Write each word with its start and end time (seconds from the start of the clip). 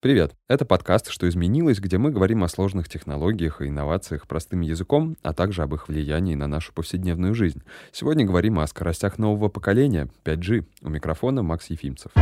Привет! 0.00 0.36
Это 0.46 0.64
подкаст 0.64 1.10
«Что 1.10 1.28
изменилось», 1.28 1.80
где 1.80 1.98
мы 1.98 2.12
говорим 2.12 2.44
о 2.44 2.48
сложных 2.48 2.88
технологиях 2.88 3.60
и 3.60 3.66
инновациях 3.66 4.28
простым 4.28 4.60
языком, 4.60 5.16
а 5.24 5.32
также 5.34 5.62
об 5.62 5.74
их 5.74 5.88
влиянии 5.88 6.36
на 6.36 6.46
нашу 6.46 6.72
повседневную 6.72 7.34
жизнь. 7.34 7.64
Сегодня 7.90 8.24
говорим 8.24 8.60
о 8.60 8.66
скоростях 8.68 9.18
нового 9.18 9.48
поколения 9.48 10.08
5G. 10.24 10.66
У 10.82 10.88
микрофона 10.88 11.42
Макс 11.42 11.68
Ефимцев. 11.70 12.12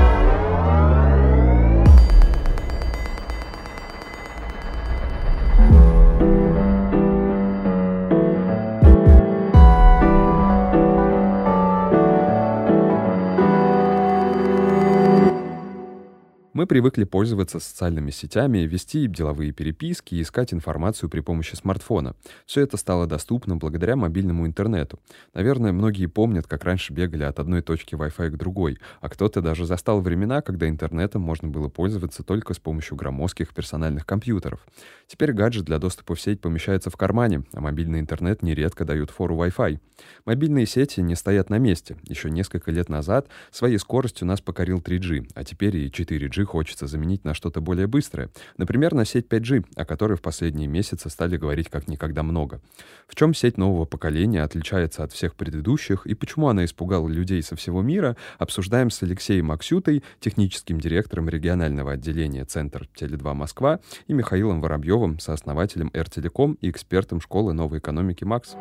Мы 16.56 16.66
привыкли 16.66 17.04
пользоваться 17.04 17.60
социальными 17.60 18.10
сетями, 18.10 18.60
вести 18.60 19.06
деловые 19.08 19.52
переписки 19.52 20.14
и 20.14 20.22
искать 20.22 20.54
информацию 20.54 21.10
при 21.10 21.20
помощи 21.20 21.54
смартфона. 21.54 22.16
Все 22.46 22.62
это 22.62 22.78
стало 22.78 23.06
доступно 23.06 23.58
благодаря 23.58 23.94
мобильному 23.94 24.46
интернету. 24.46 24.98
Наверное, 25.34 25.72
многие 25.72 26.06
помнят, 26.06 26.46
как 26.46 26.64
раньше 26.64 26.94
бегали 26.94 27.24
от 27.24 27.40
одной 27.40 27.60
точки 27.60 27.94
Wi-Fi 27.94 28.30
к 28.30 28.38
другой, 28.38 28.78
а 29.02 29.10
кто-то 29.10 29.42
даже 29.42 29.66
застал 29.66 30.00
времена, 30.00 30.40
когда 30.40 30.66
интернетом 30.66 31.20
можно 31.20 31.46
было 31.48 31.68
пользоваться 31.68 32.22
только 32.22 32.54
с 32.54 32.58
помощью 32.58 32.96
громоздких 32.96 33.52
персональных 33.52 34.06
компьютеров. 34.06 34.66
Теперь 35.08 35.34
гаджет 35.34 35.66
для 35.66 35.78
доступа 35.78 36.14
в 36.14 36.20
сеть 36.22 36.40
помещается 36.40 36.88
в 36.88 36.96
кармане, 36.96 37.44
а 37.52 37.60
мобильный 37.60 38.00
интернет 38.00 38.42
нередко 38.42 38.86
дают 38.86 39.10
фору 39.10 39.36
Wi-Fi. 39.36 39.78
Мобильные 40.24 40.64
сети 40.64 41.00
не 41.00 41.16
стоят 41.16 41.50
на 41.50 41.58
месте. 41.58 41.98
Еще 42.04 42.30
несколько 42.30 42.70
лет 42.70 42.88
назад 42.88 43.28
своей 43.50 43.76
скоростью 43.76 44.26
нас 44.26 44.40
покорил 44.40 44.78
3G, 44.78 45.32
а 45.34 45.44
теперь 45.44 45.76
и 45.76 45.90
4G 45.90 46.45
хочется 46.46 46.86
заменить 46.86 47.24
на 47.24 47.34
что-то 47.34 47.60
более 47.60 47.86
быстрое. 47.86 48.30
Например, 48.56 48.94
на 48.94 49.04
сеть 49.04 49.26
5G, 49.26 49.66
о 49.76 49.84
которой 49.84 50.16
в 50.16 50.22
последние 50.22 50.68
месяцы 50.68 51.10
стали 51.10 51.36
говорить 51.36 51.68
как 51.68 51.88
никогда 51.88 52.22
много. 52.22 52.60
В 53.06 53.14
чем 53.14 53.34
сеть 53.34 53.58
нового 53.58 53.84
поколения 53.84 54.42
отличается 54.42 55.04
от 55.04 55.12
всех 55.12 55.34
предыдущих 55.34 56.06
и 56.06 56.14
почему 56.14 56.48
она 56.48 56.64
испугала 56.64 57.08
людей 57.08 57.42
со 57.42 57.56
всего 57.56 57.82
мира, 57.82 58.16
обсуждаем 58.38 58.90
с 58.90 59.02
Алексеем 59.02 59.50
Аксютой, 59.52 60.02
техническим 60.20 60.80
директором 60.80 61.28
регионального 61.28 61.92
отделения 61.92 62.44
Центр 62.44 62.88
Теле2 62.98 63.34
Москва, 63.34 63.80
и 64.06 64.12
Михаилом 64.12 64.60
Воробьевым, 64.60 65.18
сооснователем 65.18 65.90
РТелеком 65.96 66.58
и 66.60 66.70
экспертом 66.70 67.20
школы 67.20 67.52
новой 67.52 67.78
экономики 67.78 68.24
МАКС. 68.24 68.56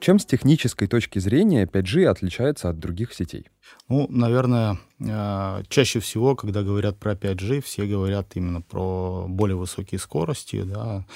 Чем 0.00 0.18
с 0.18 0.26
технической 0.26 0.88
точки 0.88 1.18
зрения 1.18 1.66
5G 1.66 2.06
отличается 2.06 2.68
от 2.68 2.78
других 2.78 3.14
сетей? 3.14 3.46
Ну, 3.88 4.06
наверное, 4.08 4.78
э, 5.00 5.62
чаще 5.68 6.00
всего, 6.00 6.36
когда 6.36 6.62
говорят 6.62 6.98
про 6.98 7.14
5G, 7.14 7.62
все 7.62 7.86
говорят 7.86 8.36
именно 8.36 8.60
про 8.60 9.26
более 9.28 9.56
высокие 9.56 9.98
скорости, 9.98 10.62
да. 10.62 11.06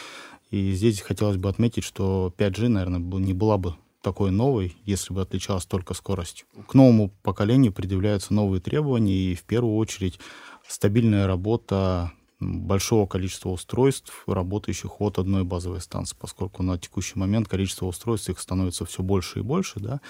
И 0.51 0.73
здесь 0.73 1.01
хотелось 1.01 1.37
бы 1.37 1.49
отметить, 1.49 1.85
что 1.85 2.33
5G, 2.37 2.69
наверное, 2.69 2.99
не 3.21 3.35
была 3.35 3.59
бы 3.59 3.75
такой 4.03 4.31
новой, 4.31 4.77
если 4.85 5.13
бы 5.13 5.21
отличалась 5.21 5.67
только 5.67 5.95
скоростью. 5.95 6.47
К 6.67 6.75
новому 6.75 7.11
поколению 7.23 7.73
предъявляются 7.73 8.33
новые 8.35 8.61
требования, 8.61 9.15
и 9.15 9.35
в 9.35 9.43
первую 9.43 9.77
очередь 9.77 10.19
стабильная 10.67 11.27
работа 11.27 12.13
большого 12.41 13.07
количества 13.07 13.51
устройств, 13.51 14.25
работающих 14.27 15.01
от 15.01 15.19
одной 15.19 15.45
базовой 15.45 15.81
станции, 15.81 16.17
поскольку 16.19 16.63
на 16.63 16.79
текущий 16.79 17.19
момент 17.19 17.49
количество 17.49 17.87
устройств 17.87 18.31
их 18.31 18.41
становится 18.41 18.87
все 18.87 19.03
больше 19.03 19.41
и 19.41 19.43
больше, 19.43 19.79
да, 19.79 20.01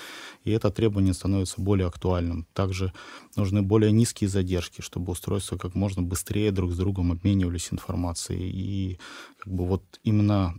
и 0.44 0.52
это 0.52 0.70
требование 0.70 1.12
становится 1.12 1.60
более 1.60 1.88
актуальным. 1.88 2.46
Также 2.52 2.92
нужны 3.36 3.62
более 3.62 3.90
низкие 3.90 4.30
задержки, 4.30 4.80
чтобы 4.80 5.12
устройства 5.12 5.56
как 5.56 5.74
можно 5.74 6.02
быстрее 6.02 6.52
друг 6.52 6.72
с 6.72 6.76
другом 6.76 7.10
обменивались 7.12 7.72
информацией. 7.72 8.50
И 8.50 8.98
как 9.38 9.52
бы 9.52 9.66
вот 9.66 9.82
именно 10.04 10.54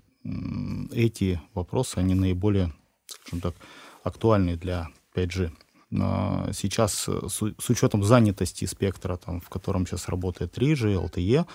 эти 0.92 1.42
вопросы, 1.54 1.98
они 1.98 2.16
наиболее, 2.16 2.74
скажем 3.08 3.42
так, 3.42 3.56
актуальны 4.04 4.58
для 4.58 4.90
5G 5.16 5.52
сейчас 5.92 7.06
э, 7.08 7.28
с, 7.28 7.70
учетом 7.70 8.04
занятости 8.04 8.66
спектра, 8.66 9.18
там, 9.18 9.42
в 9.42 9.50
котором 9.50 9.86
сейчас 9.86 10.08
работает 10.08 10.58
3G, 10.58 11.10
LTE, 11.10 11.46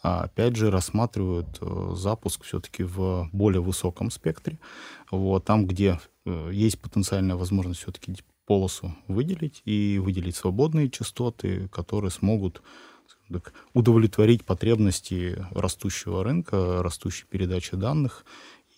опять 0.00 0.56
же 0.56 0.70
рассматривают 0.70 1.58
э, 1.60 1.92
запуск 1.94 2.44
все-таки 2.44 2.84
в 2.84 3.28
более 3.32 3.60
высоком 3.60 4.10
спектре. 4.10 4.58
Вот, 5.10 5.44
там, 5.44 5.66
где 5.66 6.00
э, 6.24 6.50
есть 6.52 6.80
потенциальная 6.80 7.36
возможность 7.36 7.80
все-таки 7.80 8.16
полосу 8.46 8.96
выделить 9.08 9.62
и 9.64 10.00
выделить 10.02 10.36
свободные 10.36 10.90
частоты, 10.90 11.68
которые 11.68 12.10
смогут 12.10 12.62
так, 13.30 13.52
удовлетворить 13.74 14.44
потребности 14.44 15.44
растущего 15.50 16.24
рынка, 16.24 16.82
растущей 16.82 17.24
передачи 17.28 17.76
данных 17.76 18.24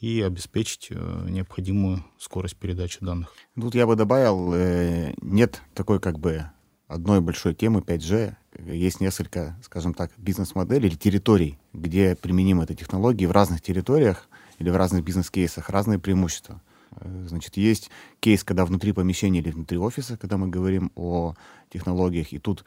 и 0.00 0.20
обеспечить 0.20 0.88
э, 0.90 1.26
необходимую 1.28 2.04
скорость 2.18 2.56
передачи 2.56 2.98
данных. 3.00 3.32
Тут 3.54 3.74
я 3.74 3.86
бы 3.86 3.96
добавил, 3.96 4.52
э, 4.54 5.14
нет 5.20 5.62
такой 5.74 6.00
как 6.00 6.18
бы 6.18 6.44
одной 6.86 7.20
большой 7.20 7.54
темы 7.54 7.80
5G. 7.80 8.34
Есть 8.66 9.00
несколько, 9.00 9.58
скажем 9.62 9.94
так, 9.94 10.12
бизнес-моделей 10.16 10.88
или 10.88 10.96
территорий, 10.96 11.58
где 11.72 12.14
применима 12.16 12.64
эта 12.64 12.74
технология. 12.74 13.26
В 13.26 13.32
разных 13.32 13.62
территориях 13.62 14.28
или 14.58 14.70
в 14.70 14.76
разных 14.76 15.04
бизнес-кейсах 15.04 15.70
разные 15.70 15.98
преимущества. 15.98 16.60
Э, 16.96 17.24
значит, 17.26 17.56
есть 17.56 17.90
кейс, 18.20 18.44
когда 18.44 18.64
внутри 18.64 18.92
помещения 18.92 19.40
или 19.40 19.50
внутри 19.50 19.78
офиса, 19.78 20.16
когда 20.16 20.36
мы 20.36 20.48
говорим 20.48 20.92
о 20.94 21.34
технологиях, 21.70 22.32
и 22.32 22.38
тут 22.38 22.64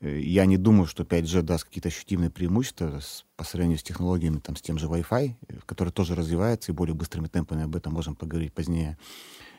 я 0.00 0.46
не 0.46 0.56
думаю, 0.56 0.86
что 0.86 1.04
5G 1.04 1.42
даст 1.42 1.64
какие-то 1.64 1.88
ощутимые 1.88 2.30
преимущества 2.30 3.00
с, 3.00 3.24
по 3.36 3.44
сравнению 3.44 3.78
с 3.78 3.82
технологиями, 3.82 4.38
там, 4.38 4.56
с 4.56 4.62
тем 4.62 4.78
же 4.78 4.86
Wi-Fi, 4.86 5.34
э, 5.48 5.54
который 5.66 5.92
тоже 5.92 6.14
развивается 6.14 6.72
и 6.72 6.74
более 6.74 6.94
быстрыми 6.94 7.28
темпами, 7.28 7.64
об 7.64 7.76
этом 7.76 7.92
можем 7.92 8.16
поговорить 8.16 8.52
позднее. 8.52 8.98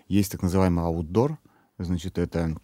Есть 0.07 0.31
так 0.31 0.41
называемый 0.41 0.83
outdoor, 0.83 1.38
значит, 1.78 2.17
это 2.17 2.57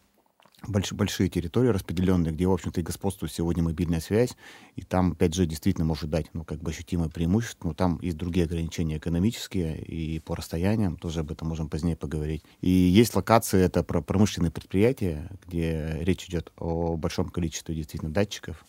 больш, 0.67 0.91
большие 0.91 1.29
территории 1.29 1.69
распределенные, 1.69 2.33
где, 2.33 2.47
в 2.47 2.51
общем-то, 2.51 2.79
и 2.81 2.83
господствует 2.83 3.31
сегодня 3.31 3.63
мобильная 3.63 3.99
связь, 3.99 4.35
и 4.75 4.81
там 4.81 5.13
5G 5.13 5.45
действительно 5.45 5.85
может 5.85 6.09
дать, 6.09 6.27
ну, 6.33 6.43
как 6.43 6.61
бы 6.61 6.71
ощутимое 6.71 7.09
преимущество, 7.09 7.69
но 7.69 7.73
там 7.73 7.99
есть 8.01 8.17
другие 8.17 8.45
ограничения 8.45 8.97
экономические 8.97 9.81
и 9.81 10.19
по 10.19 10.35
расстояниям, 10.35 10.97
тоже 10.97 11.21
об 11.21 11.31
этом 11.31 11.47
можем 11.47 11.69
позднее 11.69 11.95
поговорить. 11.95 12.43
И 12.61 12.69
есть 12.69 13.15
локации, 13.15 13.61
это 13.61 13.83
про 13.83 14.01
промышленные 14.01 14.51
предприятия, 14.51 15.29
где 15.47 15.97
речь 16.01 16.25
идет 16.25 16.51
о 16.57 16.97
большом 16.97 17.29
количестве 17.29 17.75
действительно 17.75 18.11
датчиков. 18.11 18.65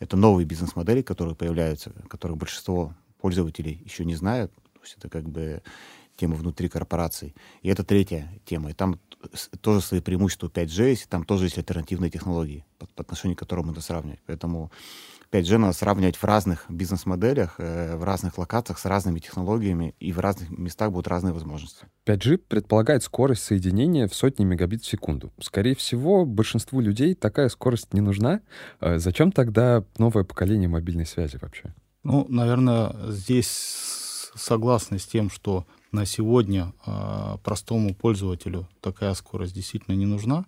Это 0.00 0.16
новые 0.16 0.46
бизнес-модели, 0.46 1.02
которые 1.02 1.34
появляются, 1.34 1.92
которых 2.08 2.36
большинство 2.36 2.94
пользователей 3.20 3.80
еще 3.84 4.04
не 4.04 4.14
знают. 4.14 4.52
То 4.74 4.80
есть 4.82 4.96
это 4.98 5.08
как 5.08 5.28
бы 5.28 5.62
тема 6.16 6.36
внутри 6.36 6.68
корпораций. 6.68 7.34
И 7.62 7.68
это 7.68 7.84
третья 7.84 8.28
тема. 8.44 8.70
И 8.70 8.72
там 8.72 8.98
тоже 9.60 9.80
свои 9.80 10.00
преимущества 10.00 10.48
5G 10.48 10.90
есть, 10.90 11.08
там 11.08 11.24
тоже 11.24 11.44
есть 11.46 11.58
альтернативные 11.58 12.10
технологии, 12.10 12.64
по, 12.78 12.86
по 12.86 13.02
отношению 13.02 13.36
к 13.36 13.40
которым 13.40 13.68
надо 13.68 13.80
сравнивать. 13.80 14.20
Поэтому 14.26 14.70
5G 15.34 15.56
надо 15.58 15.72
сравнивать 15.72 16.16
в 16.16 16.24
разных 16.24 16.64
бизнес-моделях, 16.68 17.56
э, 17.58 17.96
в 17.96 18.04
разных 18.04 18.38
локациях 18.38 18.78
с 18.78 18.84
разными 18.84 19.18
технологиями, 19.18 19.94
и 19.98 20.12
в 20.12 20.20
разных 20.20 20.50
местах 20.50 20.92
будут 20.92 21.08
разные 21.08 21.32
возможности. 21.32 21.86
5G 22.06 22.38
предполагает 22.38 23.02
скорость 23.02 23.42
соединения 23.42 24.06
в 24.06 24.14
сотни 24.14 24.44
мегабит 24.44 24.82
в 24.82 24.86
секунду. 24.86 25.32
Скорее 25.40 25.74
всего, 25.74 26.24
большинству 26.24 26.80
людей 26.80 27.14
такая 27.14 27.48
скорость 27.48 27.92
не 27.94 28.00
нужна. 28.00 28.40
Э, 28.80 28.98
зачем 28.98 29.32
тогда 29.32 29.84
новое 29.98 30.24
поколение 30.24 30.68
мобильной 30.68 31.06
связи 31.06 31.38
вообще? 31.40 31.74
Ну, 32.04 32.26
наверное, 32.28 32.94
здесь 33.08 34.30
согласны 34.36 34.98
с 34.98 35.06
тем, 35.06 35.30
что 35.30 35.66
на 35.94 36.06
сегодня 36.06 36.72
э, 36.86 37.36
простому 37.42 37.94
пользователю 37.94 38.68
такая 38.80 39.14
скорость 39.14 39.54
действительно 39.54 39.94
не 39.94 40.06
нужна, 40.06 40.44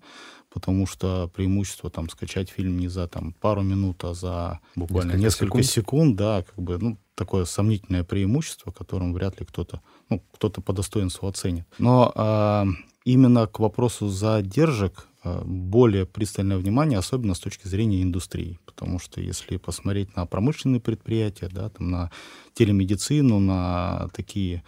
потому 0.51 0.87
что 0.87 1.31
преимущество 1.35 1.89
там 1.89 2.11
скачать 2.11 2.51
фильм 2.51 2.79
не 2.79 2.89
за 2.89 3.07
там 3.09 3.33
пару 3.33 3.63
минут, 3.63 4.05
а 4.05 4.13
за 4.13 4.61
буквально 4.75 5.13
несколько, 5.13 5.25
несколько 5.25 5.63
секунд. 5.63 5.75
секунд, 5.75 6.17
да, 6.17 6.43
как 6.43 6.63
бы 6.63 6.79
ну 6.79 6.99
такое 7.15 7.45
сомнительное 7.45 8.05
преимущество, 8.05 8.73
которым 8.73 9.15
вряд 9.15 9.41
ли 9.41 9.47
кто-то 9.47 9.81
ну 10.11 10.23
кто-то 10.33 10.61
по 10.61 10.73
достоинству 10.73 11.29
оценит. 11.29 11.67
Но 11.79 12.13
э, 12.15 12.65
именно 13.05 13.47
к 13.47 13.61
вопросу 13.61 14.09
задержек 14.09 15.07
более 15.45 16.07
пристальное 16.07 16.57
внимание, 16.57 17.01
особенно 17.01 17.35
с 17.35 17.41
точки 17.41 17.67
зрения 17.67 18.01
индустрии. 18.01 18.61
Потому 18.65 19.01
что 19.01 19.21
если 19.21 19.57
посмотреть 19.57 20.15
на 20.15 20.25
промышленные 20.25 20.81
предприятия, 20.81 21.49
да, 21.51 21.69
там 21.69 21.91
на 21.91 22.11
телемедицину, 22.55 23.41
на 23.41 24.09
такие 24.15 24.63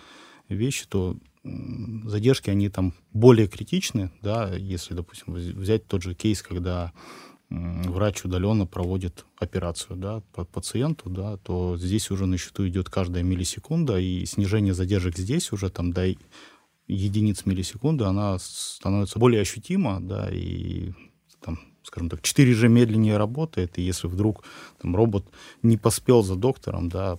вещи, 0.48 0.86
то 0.88 1.16
задержки, 1.44 2.50
они 2.50 2.68
там 2.68 2.94
более 3.12 3.48
критичны, 3.48 4.10
да, 4.22 4.54
если, 4.54 4.94
допустим, 4.94 5.34
взять 5.34 5.86
тот 5.86 6.02
же 6.02 6.14
кейс, 6.14 6.42
когда 6.42 6.92
врач 7.50 8.24
удаленно 8.24 8.66
проводит 8.66 9.24
операцию 9.38 9.96
да, 9.96 10.22
по 10.34 10.44
пациенту, 10.44 11.08
да, 11.08 11.38
то 11.38 11.78
здесь 11.78 12.10
уже 12.10 12.26
на 12.26 12.36
счету 12.36 12.68
идет 12.68 12.90
каждая 12.90 13.22
миллисекунда, 13.22 13.98
и 13.98 14.26
снижение 14.26 14.74
задержек 14.74 15.16
здесь 15.16 15.50
уже 15.52 15.70
там 15.70 15.92
до 15.92 16.14
единиц 16.86 17.46
миллисекунды, 17.46 18.04
она 18.04 18.38
становится 18.38 19.18
более 19.18 19.40
ощутима, 19.40 20.00
да, 20.00 20.28
и 20.30 20.92
там 21.40 21.58
скажем 21.82 22.10
так, 22.10 22.20
4G 22.20 22.68
медленнее 22.68 23.16
работает, 23.16 23.78
и 23.78 23.82
если 23.82 24.08
вдруг 24.08 24.44
там, 24.78 24.94
робот 24.94 25.24
не 25.62 25.78
поспел 25.78 26.22
за 26.22 26.36
доктором, 26.36 26.90
да, 26.90 27.18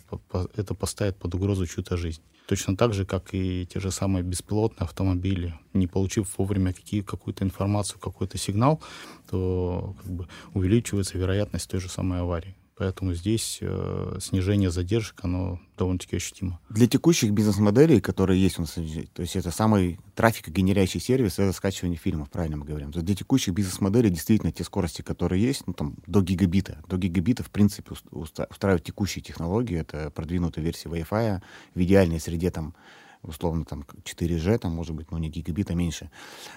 это 0.56 0.76
поставит 0.76 1.18
под 1.18 1.34
угрозу 1.34 1.66
чью-то 1.66 1.98
жизнь. 1.98 2.22
Точно 2.50 2.76
так 2.76 2.94
же, 2.94 3.06
как 3.06 3.36
и 3.36 3.68
те 3.68 3.80
же 3.80 3.92
самые 3.92 4.24
беспилотные 4.24 4.86
автомобили. 4.86 5.54
Не 5.74 5.86
получив 5.86 6.40
вовремя 6.40 6.74
какие, 6.74 7.02
какую-то 7.02 7.44
информацию, 7.46 8.00
какой-то 8.00 8.40
сигнал, 8.40 8.82
то 9.30 9.96
как 10.02 10.12
бы, 10.12 10.28
увеличивается 10.56 11.20
вероятность 11.20 11.70
той 11.70 11.80
же 11.80 11.90
самой 11.90 12.22
аварии. 12.22 12.56
Поэтому 12.80 13.14
здесь 13.14 13.58
э, 13.60 14.18
снижение 14.22 14.72
задержек, 14.72 15.20
оно 15.24 15.60
довольно-таки 15.78 16.16
ощутимо. 16.16 16.62
Для 16.70 16.88
текущих 16.88 17.32
бизнес-моделей, 17.32 18.00
которые 18.00 18.42
есть 18.42 18.58
у 18.58 18.62
нас, 18.62 18.72
то 18.72 19.22
есть 19.22 19.36
это 19.36 19.52
самый 19.52 20.00
трафикогенерящий 20.16 21.02
сервис, 21.02 21.40
это 21.40 21.52
скачивание 21.52 21.98
фильмов, 21.98 22.30
правильно 22.30 22.56
мы 22.56 22.66
говорим. 22.66 22.94
То 22.94 23.02
для 23.02 23.16
текущих 23.16 23.54
бизнес-моделей 23.54 24.10
действительно 24.10 24.54
те 24.54 24.64
скорости, 24.64 25.02
которые 25.02 25.44
есть, 25.44 25.68
ну 25.68 25.74
там 25.74 25.98
до 26.08 26.22
гигабита. 26.22 26.82
До 26.88 26.96
гигабита, 26.96 27.44
в 27.44 27.50
принципе, 27.52 27.96
устраивают 28.12 28.86
текущие 28.86 29.22
технологии. 29.22 29.78
Это 29.78 30.10
продвинутая 30.10 30.64
версия 30.64 30.88
Wi-Fi 30.88 31.42
в 31.76 31.82
идеальной 31.82 32.22
среде 32.22 32.50
там 32.50 32.76
условно 33.24 33.66
там 33.66 33.86
4G, 34.06 34.58
там 34.58 34.72
может 34.72 34.96
быть, 34.96 35.12
но 35.12 35.18
не 35.18 35.28
гигабита 35.28 35.76
меньше. 35.76 36.12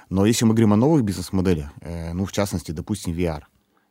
Но 0.09 0.25
если 0.25 0.45
мы 0.45 0.55
говорим 0.55 0.73
о 0.73 0.77
новых 0.77 1.03
бизнес-моделях, 1.03 1.73
э, 1.81 2.13
ну, 2.13 2.27
в 2.27 2.31
частности, 2.31 2.71
допустим, 2.71 3.13
VR. 3.13 3.43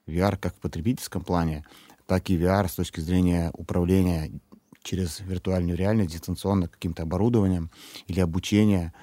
VR 0.07 0.37
как 0.37 0.55
в 0.55 0.59
потребительском 0.59 1.23
плане, 1.23 1.65
так 2.05 2.29
и 2.29 2.37
VR 2.37 2.67
с 2.67 2.75
точки 2.75 2.99
зрения 2.99 3.51
управления 3.53 4.31
через 4.83 5.19
виртуальную 5.19 5.77
реальность, 5.77 6.11
дистанционно 6.11 6.67
каким-то 6.67 7.03
оборудованием 7.03 7.69
или 8.07 8.19
обучение. 8.19 8.93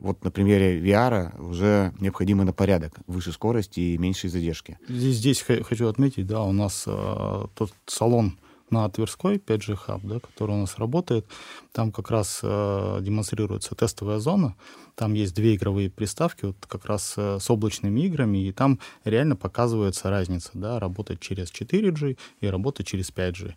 Вот 0.00 0.24
на 0.24 0.30
примере 0.30 0.80
VR 0.80 1.38
уже 1.40 1.92
необходимы 2.00 2.44
на 2.44 2.52
порядок 2.52 2.94
выше 3.06 3.32
скорости 3.32 3.80
и 3.80 3.98
меньшей 3.98 4.30
задержки. 4.30 4.78
Здесь, 4.88 5.16
здесь 5.16 5.42
хочу 5.42 5.86
отметить, 5.86 6.26
да, 6.26 6.42
у 6.42 6.52
нас 6.52 6.84
э, 6.86 7.46
тот 7.54 7.72
салон 7.86 8.38
на 8.72 8.88
Тверской 8.88 9.36
5G 9.36 9.78
Hub, 9.86 10.00
да, 10.02 10.18
который 10.18 10.52
у 10.52 10.60
нас 10.60 10.78
работает. 10.78 11.26
Там 11.72 11.92
как 11.92 12.10
раз 12.10 12.40
э, 12.42 12.98
демонстрируется 13.02 13.74
тестовая 13.74 14.18
зона. 14.18 14.56
Там 14.96 15.14
есть 15.14 15.34
две 15.34 15.54
игровые 15.54 15.90
приставки, 15.90 16.46
вот 16.46 16.56
как 16.66 16.86
раз 16.86 17.14
э, 17.16 17.38
с 17.40 17.50
облачными 17.50 18.00
играми, 18.00 18.46
и 18.46 18.52
там 18.52 18.80
реально 19.04 19.36
показывается 19.36 20.10
разница, 20.10 20.50
да, 20.54 20.80
работать 20.80 21.20
через 21.20 21.52
4G 21.52 22.18
и 22.40 22.46
работать 22.46 22.86
через 22.86 23.10
5G. 23.10 23.54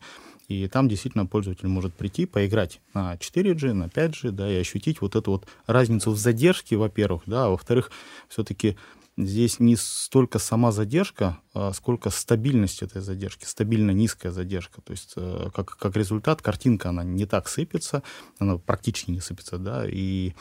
И 0.47 0.67
там 0.67 0.87
действительно 0.87 1.25
пользователь 1.25 1.67
может 1.67 1.95
прийти, 1.95 2.25
поиграть 2.25 2.79
на 2.93 3.15
4G, 3.15 3.73
на 3.73 3.85
5G, 3.85 4.31
да, 4.31 4.51
и 4.51 4.57
ощутить 4.57 5.01
вот 5.01 5.15
эту 5.15 5.31
вот 5.31 5.47
разницу 5.65 6.11
в 6.11 6.17
задержке, 6.17 6.75
во-первых, 6.75 7.23
да, 7.25 7.45
а 7.45 7.49
во-вторых, 7.49 7.91
все-таки 8.27 8.77
здесь 9.17 9.59
не 9.59 9.75
столько 9.75 10.39
сама 10.39 10.71
задержка, 10.71 11.39
а 11.53 11.73
сколько 11.73 12.09
стабильность 12.09 12.81
этой 12.83 13.01
задержки, 13.01 13.45
стабильно 13.45 13.91
низкая 13.91 14.31
задержка. 14.31 14.81
То 14.81 14.91
есть 14.91 15.13
э, 15.15 15.49
как, 15.53 15.77
как 15.77 15.95
результат 15.95 16.41
картинка, 16.41 16.89
она 16.89 17.03
не 17.03 17.25
так 17.25 17.47
сыпется, 17.47 18.03
она 18.39 18.57
практически 18.57 19.11
не 19.11 19.21
сыпется, 19.21 19.57
да, 19.57 19.85
и 19.87 20.33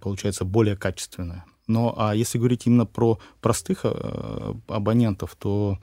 получается 0.00 0.44
более 0.44 0.76
качественная. 0.76 1.44
Но 1.66 1.94
а 1.96 2.14
если 2.14 2.38
говорить 2.38 2.66
именно 2.66 2.86
про 2.86 3.18
простых 3.40 3.80
э, 3.84 4.54
абонентов, 4.68 5.34
то 5.36 5.78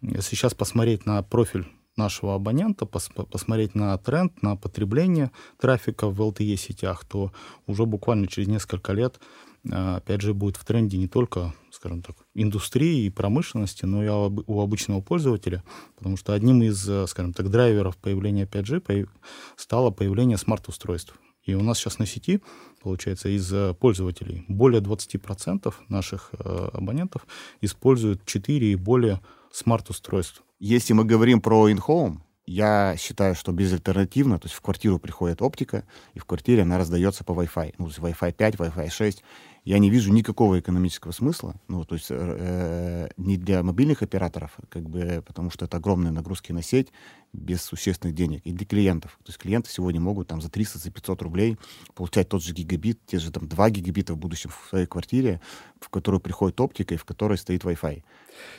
если 0.00 0.36
сейчас 0.36 0.54
посмотреть 0.54 1.06
на 1.06 1.22
профиль 1.22 1.66
нашего 1.96 2.34
абонента, 2.34 2.86
пос 2.86 3.10
посмотреть 3.30 3.74
на 3.74 3.96
тренд, 3.98 4.42
на 4.42 4.56
потребление 4.56 5.30
трафика 5.58 6.08
в 6.08 6.20
LTE 6.20 6.56
сетях, 6.56 7.04
то 7.04 7.32
уже 7.66 7.84
буквально 7.84 8.26
через 8.26 8.48
несколько 8.48 8.92
лет 8.92 9.20
опять 9.70 10.20
же, 10.20 10.34
будет 10.34 10.56
в 10.56 10.64
тренде 10.64 10.98
не 10.98 11.08
только, 11.08 11.54
скажем 11.70 12.02
так, 12.02 12.16
индустрии 12.34 13.04
и 13.04 13.10
промышленности, 13.10 13.84
но 13.84 14.04
и 14.04 14.08
у 14.08 14.60
обычного 14.60 15.00
пользователя, 15.00 15.62
потому 15.96 16.16
что 16.16 16.32
одним 16.32 16.62
из, 16.62 16.88
э, 16.88 17.06
скажем 17.06 17.32
так, 17.32 17.50
драйверов 17.50 17.96
появления 17.96 18.44
5G 18.46 19.08
стало 19.56 19.90
появление 19.90 20.36
смарт-устройств. 20.36 21.14
И 21.44 21.54
у 21.54 21.62
нас 21.62 21.78
сейчас 21.78 21.98
на 21.98 22.06
сети, 22.06 22.40
получается, 22.82 23.28
из 23.28 23.52
э, 23.52 23.74
пользователей 23.74 24.44
более 24.48 24.80
20% 24.80 25.72
наших 25.88 26.30
э, 26.32 26.68
абонентов 26.72 27.26
используют 27.60 28.24
4 28.24 28.72
и 28.72 28.76
более 28.76 29.20
смарт-устройств. 29.52 30.42
Если 30.60 30.92
мы 30.92 31.04
говорим 31.04 31.40
про 31.40 31.68
in-home, 31.68 32.18
я 32.46 32.96
считаю, 32.98 33.34
что 33.34 33.52
безальтернативно, 33.52 34.38
то 34.38 34.46
есть 34.46 34.56
в 34.56 34.60
квартиру 34.60 34.98
приходит 34.98 35.42
оптика, 35.42 35.84
и 36.14 36.18
в 36.18 36.24
квартире 36.24 36.62
она 36.62 36.78
раздается 36.78 37.24
по 37.24 37.32
Wi-Fi. 37.32 37.74
Ну, 37.78 37.88
то 37.88 37.90
есть 37.90 37.98
Wi-Fi 37.98 38.32
5, 38.32 38.54
Wi-Fi 38.56 38.90
6 38.90 39.22
я 39.64 39.78
не 39.78 39.90
вижу 39.90 40.12
никакого 40.12 40.58
экономического 40.58 41.12
смысла, 41.12 41.54
ну, 41.68 41.84
то 41.84 41.94
есть 41.94 42.08
э, 42.10 43.08
не 43.16 43.36
для 43.36 43.62
мобильных 43.62 44.02
операторов, 44.02 44.58
как 44.68 44.88
бы, 44.88 45.22
потому 45.24 45.50
что 45.50 45.66
это 45.66 45.76
огромные 45.76 46.10
нагрузки 46.10 46.50
на 46.52 46.62
сеть 46.62 46.88
без 47.32 47.62
существенных 47.62 48.16
денег, 48.16 48.42
и 48.44 48.52
для 48.52 48.66
клиентов. 48.66 49.18
То 49.22 49.30
есть 49.30 49.38
клиенты 49.38 49.70
сегодня 49.70 50.00
могут 50.00 50.28
там 50.28 50.40
за 50.42 50.50
300, 50.50 50.78
за 50.78 50.90
500 50.90 51.22
рублей 51.22 51.58
получать 51.94 52.28
тот 52.28 52.42
же 52.42 52.52
гигабит, 52.52 52.98
те 53.06 53.18
же 53.18 53.30
там 53.30 53.46
2 53.48 53.70
гигабита 53.70 54.14
в 54.14 54.18
будущем 54.18 54.50
в 54.50 54.68
своей 54.68 54.86
квартире, 54.86 55.40
в 55.80 55.88
которую 55.88 56.20
приходит 56.20 56.60
оптика 56.60 56.94
и 56.94 56.98
в 56.98 57.04
которой 57.04 57.38
стоит 57.38 57.62
Wi-Fi. 57.62 58.02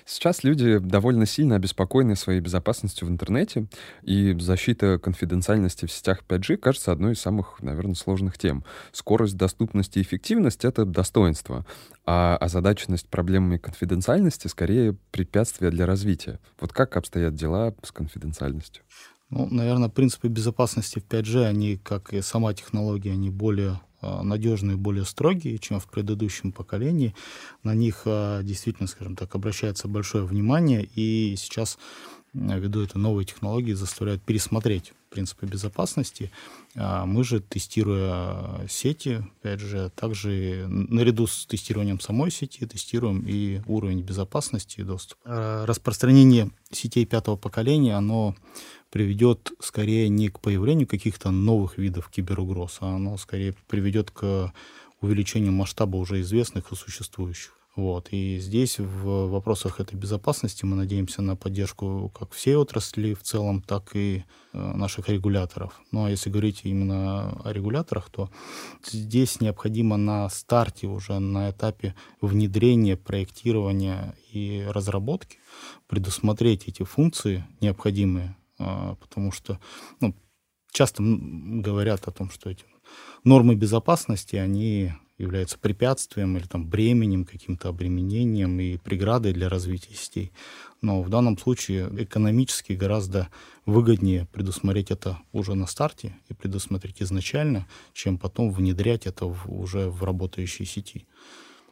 Сейчас 0.05 0.43
люди 0.43 0.79
довольно 0.79 1.25
сильно 1.25 1.55
обеспокоены 1.55 2.15
своей 2.15 2.39
безопасностью 2.39 3.07
в 3.07 3.11
интернете, 3.11 3.67
и 4.01 4.37
защита 4.39 4.99
конфиденциальности 4.99 5.85
в 5.85 5.91
сетях 5.91 6.23
5G 6.27 6.57
кажется 6.57 6.91
одной 6.91 7.13
из 7.13 7.19
самых, 7.19 7.61
наверное, 7.61 7.95
сложных 7.95 8.37
тем. 8.37 8.63
Скорость, 8.91 9.37
доступность 9.37 9.97
и 9.97 10.01
эффективность— 10.01 10.65
это 10.65 10.85
достоинство, 10.85 11.65
а 12.05 12.37
озадаченность 12.37 13.07
проблемами 13.09 13.57
конфиденциальности 13.57 14.47
скорее 14.47 14.97
препятствие 15.11 15.71
для 15.71 15.85
развития. 15.85 16.39
Вот 16.59 16.73
как 16.73 16.97
обстоят 16.97 17.35
дела 17.35 17.73
с 17.83 17.91
конфиденциальностью? 17.91 18.83
Ну, 19.29 19.47
наверное, 19.49 19.89
принципы 19.89 20.27
безопасности 20.27 20.99
в 20.99 21.07
5G, 21.07 21.45
они, 21.45 21.77
как 21.77 22.13
и 22.13 22.21
сама 22.21 22.53
технология, 22.53 23.13
они 23.13 23.31
более 23.31 23.79
надежные, 24.23 24.77
более 24.77 25.05
строгие, 25.05 25.57
чем 25.57 25.79
в 25.79 25.87
предыдущем 25.87 26.51
поколении. 26.51 27.15
На 27.63 27.73
них 27.73 28.03
а, 28.05 28.41
действительно, 28.43 28.87
скажем 28.87 29.15
так, 29.15 29.35
обращается 29.35 29.87
большое 29.87 30.25
внимание, 30.25 30.87
и 30.95 31.35
сейчас 31.37 31.77
ввиду 32.33 32.81
этой 32.81 32.97
новой 32.97 33.25
технологии 33.25 33.73
заставляют 33.73 34.23
пересмотреть 34.23 34.93
принципы 35.09 35.45
безопасности. 35.45 36.31
А 36.75 37.05
мы 37.05 37.23
же, 37.23 37.39
тестируя 37.39 38.67
сети, 38.67 39.23
опять 39.39 39.59
же, 39.59 39.91
также 39.95 40.65
наряду 40.67 41.27
с 41.27 41.45
тестированием 41.45 41.99
самой 41.99 42.31
сети, 42.31 42.65
тестируем 42.65 43.23
и 43.27 43.61
уровень 43.67 44.01
безопасности 44.01 44.81
и 44.81 44.83
доступа. 44.83 45.21
А 45.25 45.65
распространение 45.67 46.49
сетей 46.71 47.05
пятого 47.05 47.35
поколения, 47.35 47.95
оно 47.95 48.35
приведет 48.93 49.53
скорее 49.59 50.07
не 50.07 50.29
к 50.29 50.39
появлению 50.39 50.87
каких-то 50.87 51.31
новых 51.31 51.79
видов 51.79 52.09
киберугроз, 52.09 52.77
а 52.79 52.95
оно 52.95 53.17
скорее 53.17 53.55
приведет 53.67 54.11
к 54.11 54.53
увеличению 55.01 55.51
масштаба 55.51 55.97
уже 55.97 56.21
известных 56.21 56.71
и 56.71 56.75
существующих. 56.75 57.57
Вот. 57.75 58.09
И 58.11 58.37
здесь 58.37 58.77
в 58.77 59.29
вопросах 59.31 59.79
этой 59.79 59.95
безопасности 59.95 60.63
мы 60.63 60.75
надеемся 60.75 61.23
на 61.23 61.35
поддержку 61.35 62.11
как 62.13 62.33
всей 62.33 62.55
отрасли 62.55 63.15
в 63.15 63.23
целом, 63.23 63.63
так 63.63 63.95
и 63.95 64.25
э, 64.53 64.73
наших 64.75 65.09
регуляторов. 65.09 65.81
Ну 65.91 66.05
а 66.05 66.11
если 66.11 66.29
говорить 66.29 66.61
именно 66.63 67.31
о 67.43 67.51
регуляторах, 67.51 68.11
то 68.11 68.29
здесь 68.85 69.41
необходимо 69.41 69.97
на 69.97 70.29
старте, 70.29 70.85
уже 70.85 71.17
на 71.17 71.49
этапе 71.49 71.95
внедрения, 72.21 72.95
проектирования 72.95 74.15
и 74.31 74.63
разработки 74.69 75.39
предусмотреть 75.87 76.67
эти 76.67 76.83
функции 76.83 77.43
необходимые, 77.59 78.35
потому 78.57 79.31
что 79.31 79.59
ну, 79.99 80.15
часто 80.71 81.03
говорят 81.03 82.07
о 82.07 82.11
том, 82.11 82.29
что 82.29 82.49
эти 82.49 82.65
нормы 83.23 83.55
безопасности, 83.55 84.35
они 84.35 84.93
являются 85.17 85.59
препятствием 85.59 86.37
или 86.37 86.45
там 86.45 86.67
бременем, 86.67 87.25
каким-то 87.25 87.69
обременением 87.69 88.59
и 88.59 88.77
преградой 88.77 89.33
для 89.33 89.47
развития 89.47 89.93
сетей. 89.93 90.31
Но 90.81 91.01
в 91.01 91.09
данном 91.09 91.37
случае 91.37 91.89
экономически 92.03 92.73
гораздо 92.73 93.29
выгоднее 93.65 94.25
предусмотреть 94.31 94.91
это 94.91 95.19
уже 95.31 95.53
на 95.55 95.67
старте 95.67 96.17
и 96.29 96.33
предусмотреть 96.33 97.01
изначально, 97.01 97.67
чем 97.93 98.17
потом 98.17 98.51
внедрять 98.51 99.05
это 99.05 99.25
в, 99.25 99.45
уже 99.47 99.89
в 99.89 100.03
работающей 100.03 100.65
сети. 100.65 101.07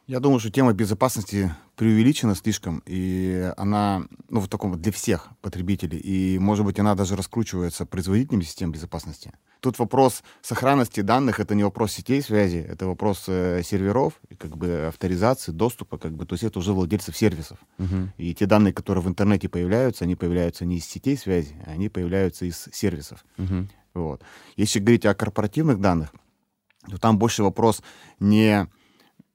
Я 0.08 0.18
думаю, 0.18 0.40
что 0.40 0.50
тема 0.50 0.72
безопасности 0.72 1.54
преувеличена 1.76 2.34
слишком, 2.34 2.82
и 2.86 3.52
она, 3.56 4.02
ну, 4.28 4.40
в 4.40 4.48
таком 4.48 4.80
для 4.80 4.90
всех 4.90 5.28
потребителей, 5.40 5.98
и, 5.98 6.38
может 6.38 6.64
быть, 6.64 6.78
она 6.80 6.96
даже 6.96 7.14
раскручивается 7.14 7.86
производителями 7.86 8.42
систем 8.42 8.72
безопасности. 8.72 9.32
Тут 9.60 9.78
вопрос 9.78 10.24
сохранности 10.40 11.02
данных, 11.02 11.38
это 11.38 11.54
не 11.54 11.62
вопрос 11.62 11.92
сетей 11.92 12.20
связи, 12.20 12.56
это 12.56 12.86
вопрос 12.86 13.24
э, 13.28 13.62
серверов, 13.64 14.14
как 14.38 14.56
бы 14.56 14.86
авторизации, 14.88 15.52
доступа, 15.52 15.98
как 15.98 16.14
бы, 16.16 16.26
то 16.26 16.32
есть 16.32 16.42
это 16.42 16.58
уже 16.58 16.72
владельцев 16.72 17.16
сервисов. 17.16 17.58
Uh-huh. 17.78 18.08
И 18.18 18.34
те 18.34 18.46
данные, 18.46 18.72
которые 18.72 19.04
в 19.04 19.08
интернете 19.08 19.48
появляются, 19.48 20.04
они 20.04 20.16
появляются 20.16 20.64
не 20.64 20.78
из 20.78 20.84
сетей 20.84 21.16
связи, 21.16 21.54
они 21.64 21.88
появляются 21.88 22.44
из 22.44 22.68
сервисов. 22.72 23.24
Uh-huh. 23.38 23.68
Вот. 23.94 24.22
Если 24.56 24.80
говорить 24.80 25.06
о 25.06 25.14
корпоративных 25.14 25.80
данных, 25.80 26.12
то 26.90 26.98
там 26.98 27.18
больше 27.18 27.44
вопрос 27.44 27.82
не 28.18 28.66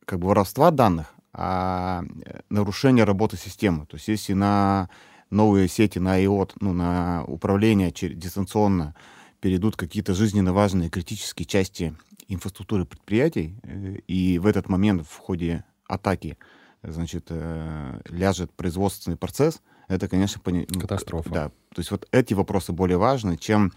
как 0.08 0.20
бы 0.20 0.30
воровства 0.30 0.72
данных, 0.72 1.14
а 1.34 2.04
нарушение 2.50 3.04
работы 3.04 3.38
системы. 3.38 3.86
То 3.86 3.98
есть 3.98 4.08
если 4.08 4.34
на 4.34 4.90
новые 5.30 5.68
сети, 5.68 6.00
на 6.00 6.24
IOT, 6.24 6.54
ну, 6.62 6.74
на 6.74 7.26
управление 7.28 7.92
дистанционно 7.92 8.96
перейдут 9.42 9.76
какие-то 9.76 10.14
жизненно 10.14 10.54
важные 10.54 10.90
критические 10.90 11.46
части 11.46 11.94
инфраструктуры 12.30 12.86
предприятий, 12.86 13.60
э, 13.64 13.98
и 14.08 14.40
в 14.40 14.48
этот 14.48 14.70
момент 14.70 15.06
в 15.06 15.18
ходе 15.18 15.66
атаки 15.88 16.38
значит, 16.82 17.28
э, 17.30 18.00
ляжет 18.10 18.52
производственный 18.54 19.18
процесс, 19.18 19.62
это, 19.90 20.08
конечно, 20.08 20.40
пони... 20.42 20.66
Ну, 20.70 20.80
катастрофа. 20.80 21.30
Да, 21.30 21.50
то 21.50 21.80
есть 21.80 21.92
вот 21.92 22.08
эти 22.12 22.34
вопросы 22.34 22.72
более 22.72 22.98
важны, 22.98 23.38
чем 23.38 23.74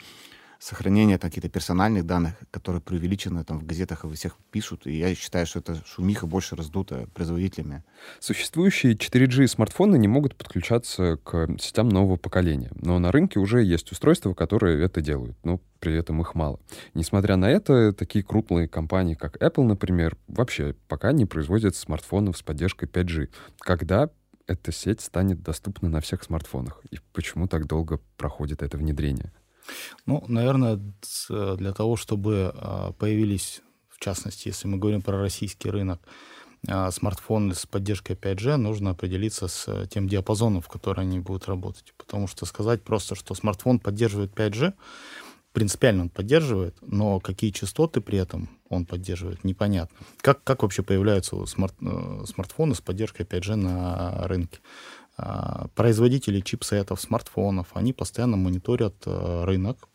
сохранение 0.61 1.19
каких-то 1.19 1.49
персональных 1.49 2.05
данных, 2.05 2.35
которые 2.50 2.83
преувеличены 2.83 3.43
там 3.45 3.59
в 3.59 3.67
газетах 3.67 4.05
и 4.05 4.07
во 4.07 4.14
всех 4.14 4.37
пишут. 4.50 4.87
И 4.87 4.97
я 4.97 5.14
считаю, 5.14 5.47
что 5.47 5.59
это 5.61 5.83
шумиха 5.87 6.26
больше 6.26 6.55
раздута 6.55 7.09
производителями. 7.14 7.83
Существующие 8.21 8.95
4G 8.95 9.47
смартфоны 9.47 9.97
не 9.97 10.07
могут 10.07 10.37
подключаться 10.37 11.17
к 11.25 11.49
сетям 11.59 11.88
нового 11.88 12.17
поколения. 12.17 12.71
Но 12.75 12.99
на 12.99 13.11
рынке 13.11 13.40
уже 13.40 13.64
есть 13.64 13.90
устройства, 13.90 14.35
которые 14.35 14.85
это 14.85 15.00
делают. 15.00 15.37
Но 15.45 15.61
при 15.81 15.95
этом 15.95 16.21
их 16.21 16.35
мало. 16.35 16.61
Несмотря 16.93 17.37
на 17.37 17.50
это, 17.50 17.95
такие 17.95 18.23
крупные 18.23 18.69
компании, 18.69 19.14
как 19.14 19.43
Apple, 19.43 19.64
например, 19.64 20.19
вообще 20.29 20.75
пока 20.88 21.12
не 21.12 21.25
производят 21.25 21.75
смартфонов 21.75 22.37
с 22.37 22.43
поддержкой 22.43 22.87
5G. 22.87 23.31
Когда 23.61 24.11
эта 24.47 24.73
сеть 24.73 25.00
станет 25.00 25.43
доступна 25.43 25.88
на 25.88 26.00
всех 26.02 26.23
смартфонах? 26.23 26.83
И 26.90 26.99
почему 27.14 27.47
так 27.49 27.67
долго 27.67 27.99
проходит 28.19 28.62
это 28.62 28.76
внедрение? 28.76 29.33
Ну, 30.06 30.24
наверное, 30.28 30.80
для 31.28 31.72
того, 31.72 31.96
чтобы 31.96 32.52
а, 32.54 32.92
появились, 32.92 33.62
в 33.88 34.00
частности, 34.00 34.48
если 34.48 34.68
мы 34.68 34.78
говорим 34.78 35.02
про 35.02 35.20
российский 35.20 35.70
рынок, 35.70 36.00
а, 36.68 36.90
смартфоны 36.90 37.54
с 37.54 37.66
поддержкой 37.66 38.16
5G, 38.16 38.56
нужно 38.56 38.90
определиться 38.90 39.48
с 39.48 39.86
тем 39.86 40.08
диапазоном, 40.08 40.60
в 40.62 40.68
который 40.68 41.00
они 41.00 41.18
будут 41.18 41.46
работать. 41.46 41.94
Потому 41.96 42.26
что 42.26 42.46
сказать 42.46 42.82
просто, 42.82 43.14
что 43.14 43.34
смартфон 43.34 43.78
поддерживает 43.78 44.32
5G, 44.34 44.74
принципиально 45.52 46.02
он 46.02 46.08
поддерживает, 46.10 46.76
но 46.82 47.18
какие 47.20 47.50
частоты 47.50 48.00
при 48.00 48.18
этом 48.18 48.48
он 48.68 48.84
поддерживает, 48.86 49.42
непонятно. 49.42 49.96
Как, 50.20 50.44
как 50.44 50.62
вообще 50.62 50.82
появляются 50.82 51.44
смарт, 51.46 51.74
э, 51.80 52.24
смартфоны 52.26 52.74
с 52.74 52.80
поддержкой 52.80 53.24
5G 53.24 53.54
на 53.56 54.28
рынке? 54.28 54.58
А, 55.22 55.66
производители 55.74 56.40
чипсетов, 56.40 56.98
смартфонов, 56.98 57.66
они 57.74 57.92
постоянно 57.92 58.38
мониторят 58.38 58.94
э, 59.04 59.44
рынок 59.44 59.88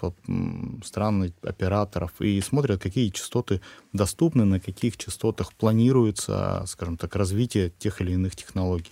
стран 0.84 1.34
операторов 1.42 2.22
и 2.22 2.40
смотрят, 2.42 2.84
какие 2.84 3.10
частоты 3.10 3.62
доступны, 3.92 4.46
на 4.46 4.60
каких 4.60 4.98
частотах 4.98 5.54
планируется, 5.54 6.64
скажем 6.68 6.98
так, 6.98 7.16
развитие 7.16 7.72
тех 7.72 8.02
или 8.02 8.12
иных 8.12 8.36
технологий. 8.36 8.92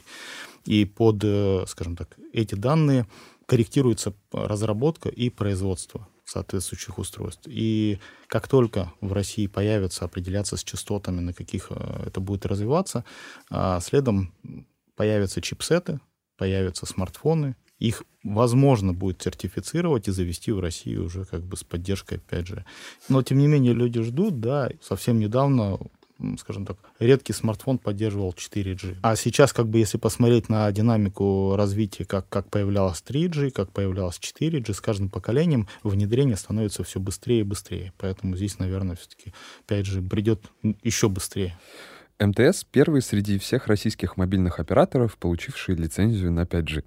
И 0.65 0.85
под, 0.85 1.23
э, 1.23 1.65
скажем 1.67 1.95
так, 1.95 2.17
эти 2.31 2.55
данные 2.55 3.05
корректируется 3.45 4.15
разработка 4.31 5.09
и 5.09 5.29
производство 5.29 6.07
соответствующих 6.25 6.97
устройств. 6.97 7.43
И 7.45 7.99
как 8.25 8.47
только 8.47 8.91
в 9.01 9.13
России 9.13 9.45
появится 9.45 10.05
определяться 10.05 10.57
с 10.57 10.63
частотами, 10.63 11.19
на 11.19 11.33
каких 11.33 11.67
э, 11.69 12.05
это 12.07 12.19
будет 12.21 12.47
развиваться, 12.47 13.05
а, 13.51 13.79
следом 13.81 14.33
появятся 14.95 15.41
чипсеты, 15.41 15.99
появятся 16.43 16.85
смартфоны, 16.85 17.55
их 17.79 18.03
возможно 18.21 18.91
будет 18.91 19.21
сертифицировать 19.21 20.09
и 20.09 20.11
завести 20.11 20.51
в 20.51 20.59
Россию 20.59 21.05
уже 21.05 21.23
как 21.23 21.41
бы 21.41 21.55
с 21.55 21.63
поддержкой 21.63 22.19
5G. 22.29 22.63
Но, 23.07 23.23
тем 23.23 23.37
не 23.37 23.47
менее, 23.47 23.71
люди 23.71 24.01
ждут, 24.01 24.41
да, 24.41 24.69
совсем 24.81 25.19
недавно 25.19 25.79
скажем 26.37 26.65
так, 26.65 26.77
редкий 26.99 27.33
смартфон 27.33 27.77
поддерживал 27.77 28.31
4G. 28.31 28.97
А 29.01 29.15
сейчас, 29.15 29.53
как 29.53 29.67
бы, 29.67 29.79
если 29.79 29.97
посмотреть 29.97 30.49
на 30.49 30.69
динамику 30.71 31.55
развития, 31.55 32.05
как, 32.05 32.27
как 32.27 32.49
появлялась 32.49 33.03
3G, 33.07 33.51
как 33.51 33.71
появлялась 33.71 34.19
4G, 34.19 34.73
с 34.73 34.81
каждым 34.81 35.09
поколением 35.09 35.67
внедрение 35.81 36.35
становится 36.35 36.83
все 36.83 36.99
быстрее 36.99 37.41
и 37.41 37.43
быстрее. 37.43 37.93
Поэтому 37.97 38.35
здесь, 38.35 38.59
наверное, 38.59 38.97
все-таки 38.97 39.33
5G 39.67 40.09
придет 40.09 40.41
еще 40.83 41.07
быстрее. 41.07 41.57
МТС— 42.19 42.63
первый 42.71 43.01
среди 43.01 43.37
всех 43.37 43.67
российских 43.67 44.17
мобильных 44.17 44.59
операторов, 44.59 45.17
получивший 45.17 45.75
лицензию 45.75 46.31
на 46.31 46.41
5G. 46.41 46.83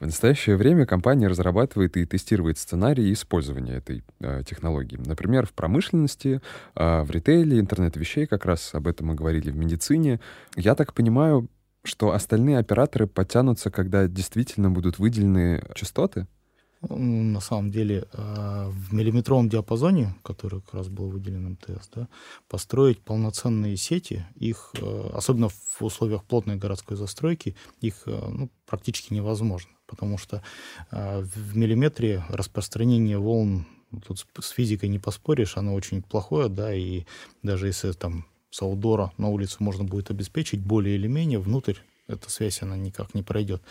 В 0.00 0.06
настоящее 0.06 0.56
время 0.56 0.86
компания 0.86 1.28
разрабатывает 1.28 1.96
и 1.96 2.06
тестирует 2.06 2.58
сценарии 2.58 3.12
использования 3.12 3.74
этой 3.74 4.02
э, 4.20 4.42
технологии. 4.44 4.96
Например, 4.96 5.46
в 5.46 5.52
промышленности, 5.52 6.40
э, 6.74 7.02
в 7.02 7.10
ритейле, 7.10 7.60
интернет 7.60 7.96
вещей, 7.96 8.26
как 8.26 8.44
раз 8.44 8.74
об 8.74 8.88
этом 8.88 9.08
мы 9.08 9.14
говорили 9.14 9.50
в 9.50 9.56
медицине. 9.56 10.20
Я 10.56 10.74
так 10.74 10.94
понимаю, 10.94 11.48
что 11.84 12.12
остальные 12.12 12.58
операторы 12.58 13.06
подтянутся, 13.06 13.70
когда 13.70 14.06
действительно 14.08 14.70
будут 14.70 14.98
выделены 14.98 15.62
частоты? 15.74 16.26
На 16.88 17.40
самом 17.40 17.70
деле 17.70 18.06
а, 18.12 18.68
в 18.70 18.92
миллиметровом 18.92 19.48
диапазоне, 19.48 20.14
который 20.22 20.60
как 20.60 20.74
раз 20.74 20.88
был 20.88 21.08
выделен 21.08 21.50
МТС, 21.52 21.88
да, 21.94 22.08
построить 22.48 23.00
полноценные 23.00 23.76
сети, 23.76 24.26
их, 24.34 24.74
а, 24.80 25.12
особенно 25.14 25.48
в 25.48 25.82
условиях 25.82 26.24
плотной 26.24 26.56
городской 26.56 26.96
застройки, 26.96 27.54
их 27.80 28.02
а, 28.06 28.28
ну, 28.30 28.50
практически 28.66 29.14
невозможно, 29.14 29.70
потому 29.86 30.18
что 30.18 30.42
в 30.90 31.56
миллиметре 31.56 32.24
распространение 32.30 33.18
волн 33.18 33.66
тут 34.06 34.26
с 34.40 34.48
физикой 34.48 34.88
не 34.88 34.98
поспоришь, 34.98 35.56
оно 35.56 35.74
очень 35.74 36.02
плохое, 36.02 36.48
да, 36.48 36.74
и 36.74 37.04
даже 37.42 37.66
если 37.66 37.92
там 37.92 38.26
с 38.50 38.62
аудора 38.62 39.12
на 39.18 39.28
улице 39.28 39.56
можно 39.60 39.84
будет 39.84 40.10
обеспечить 40.10 40.60
более 40.60 40.96
или 40.96 41.08
менее, 41.08 41.38
внутрь 41.38 41.78
эта 42.08 42.30
связь, 42.30 42.62
она 42.62 42.76
никак 42.76 43.14
не 43.14 43.22
пройдет. 43.22 43.62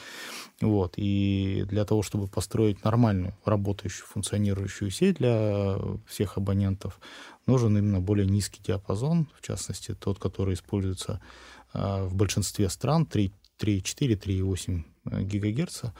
Вот. 0.62 0.94
И 0.98 1.66
для 1.68 1.86
того, 1.86 2.02
чтобы 2.02 2.28
построить 2.28 2.84
нормальную, 2.84 3.36
работающую, 3.46 4.08
функционирующую 4.08 4.90
сеть 4.92 5.18
для 5.18 5.78
всех 6.08 6.38
абонентов, 6.38 7.00
нужен 7.46 7.78
именно 7.78 8.00
более 8.00 8.26
низкий 8.26 8.62
диапазон, 8.64 9.28
в 9.38 9.46
частности, 9.46 9.94
тот, 9.94 10.20
который 10.20 10.54
используется 10.54 11.22
э, 11.74 12.04
в 12.06 12.16
большинстве 12.16 12.70
стран, 12.70 13.06
3, 13.06 13.34
3,4, 13.60 14.20
3,8 14.20 14.84
гигагерца. 15.24 15.94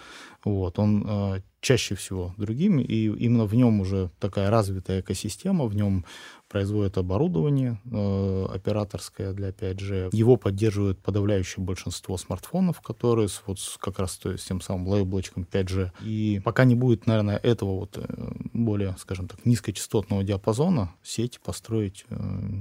Вот. 0.44 0.80
Он 0.80 1.06
э, 1.08 1.42
чаще 1.60 1.96
всего 1.96 2.34
другими, 2.38 2.82
и 2.82 3.06
именно 3.06 3.46
в 3.46 3.54
нем 3.54 3.82
уже 3.82 4.10
такая 4.20 4.50
развитая 4.50 5.02
экосистема, 5.02 5.66
в 5.66 5.76
нем 5.76 6.06
производят 6.52 6.98
оборудование 6.98 7.80
э, 7.90 8.46
операторское 8.54 9.32
для 9.32 9.50
5G. 9.50 10.10
Его 10.12 10.36
поддерживает 10.36 11.00
подавляющее 11.00 11.64
большинство 11.64 12.18
смартфонов, 12.18 12.82
которые 12.82 13.30
с, 13.30 13.42
вот 13.46 13.58
как 13.80 14.00
раз 14.00 14.18
то, 14.18 14.38
с 14.38 14.44
тем 14.44 14.60
самым 14.60 14.88
лейблочком 14.90 15.48
5G. 15.50 15.92
И 16.02 16.42
пока 16.44 16.66
не 16.66 16.76
будет, 16.76 17.08
наверное, 17.08 17.38
этого 17.38 17.80
вот 17.80 17.98
э, 17.98 18.32
более, 18.52 18.96
скажем 19.00 19.30
так, 19.30 19.46
низкочастотного 19.46 20.24
диапазона, 20.26 20.94
сеть 21.02 21.40
построить 21.40 22.06
э, 22.10 22.16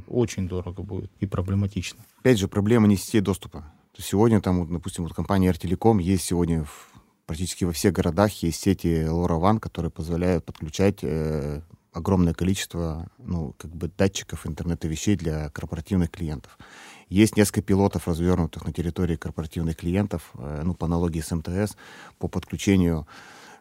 очень 0.06 0.48
дорого 0.48 0.82
будет 0.82 1.10
и 1.18 1.26
проблематично. 1.26 2.04
Опять 2.20 2.38
же, 2.38 2.46
проблема 2.46 2.86
не 2.86 2.96
сетей 2.96 3.20
доступа. 3.20 3.64
Сегодня 3.98 4.40
там, 4.40 4.60
вот, 4.60 4.72
допустим, 4.72 5.02
вот 5.02 5.14
компания 5.14 5.50
RTelecom 5.50 6.00
есть 6.00 6.24
сегодня 6.24 6.64
в 6.64 6.90
практически 7.26 7.64
во 7.64 7.72
всех 7.72 7.92
городах 7.92 8.32
есть 8.42 8.60
сети 8.60 9.04
LoRaWAN, 9.04 9.60
которые 9.60 9.90
позволяют 9.90 10.44
подключать 10.44 10.98
э, 11.02 11.60
огромное 11.92 12.34
количество 12.34 13.08
ну, 13.18 13.54
как 13.58 13.74
бы 13.74 13.88
датчиков 13.88 14.46
интернета 14.46 14.88
вещей 14.88 15.16
для 15.16 15.50
корпоративных 15.50 16.10
клиентов. 16.10 16.58
Есть 17.08 17.36
несколько 17.36 17.62
пилотов, 17.62 18.06
развернутых 18.06 18.64
на 18.64 18.72
территории 18.72 19.16
корпоративных 19.16 19.76
клиентов, 19.76 20.30
э, 20.34 20.62
ну, 20.64 20.74
по 20.74 20.86
аналогии 20.86 21.20
с 21.20 21.34
МТС, 21.34 21.76
по 22.18 22.28
подключению 22.28 23.06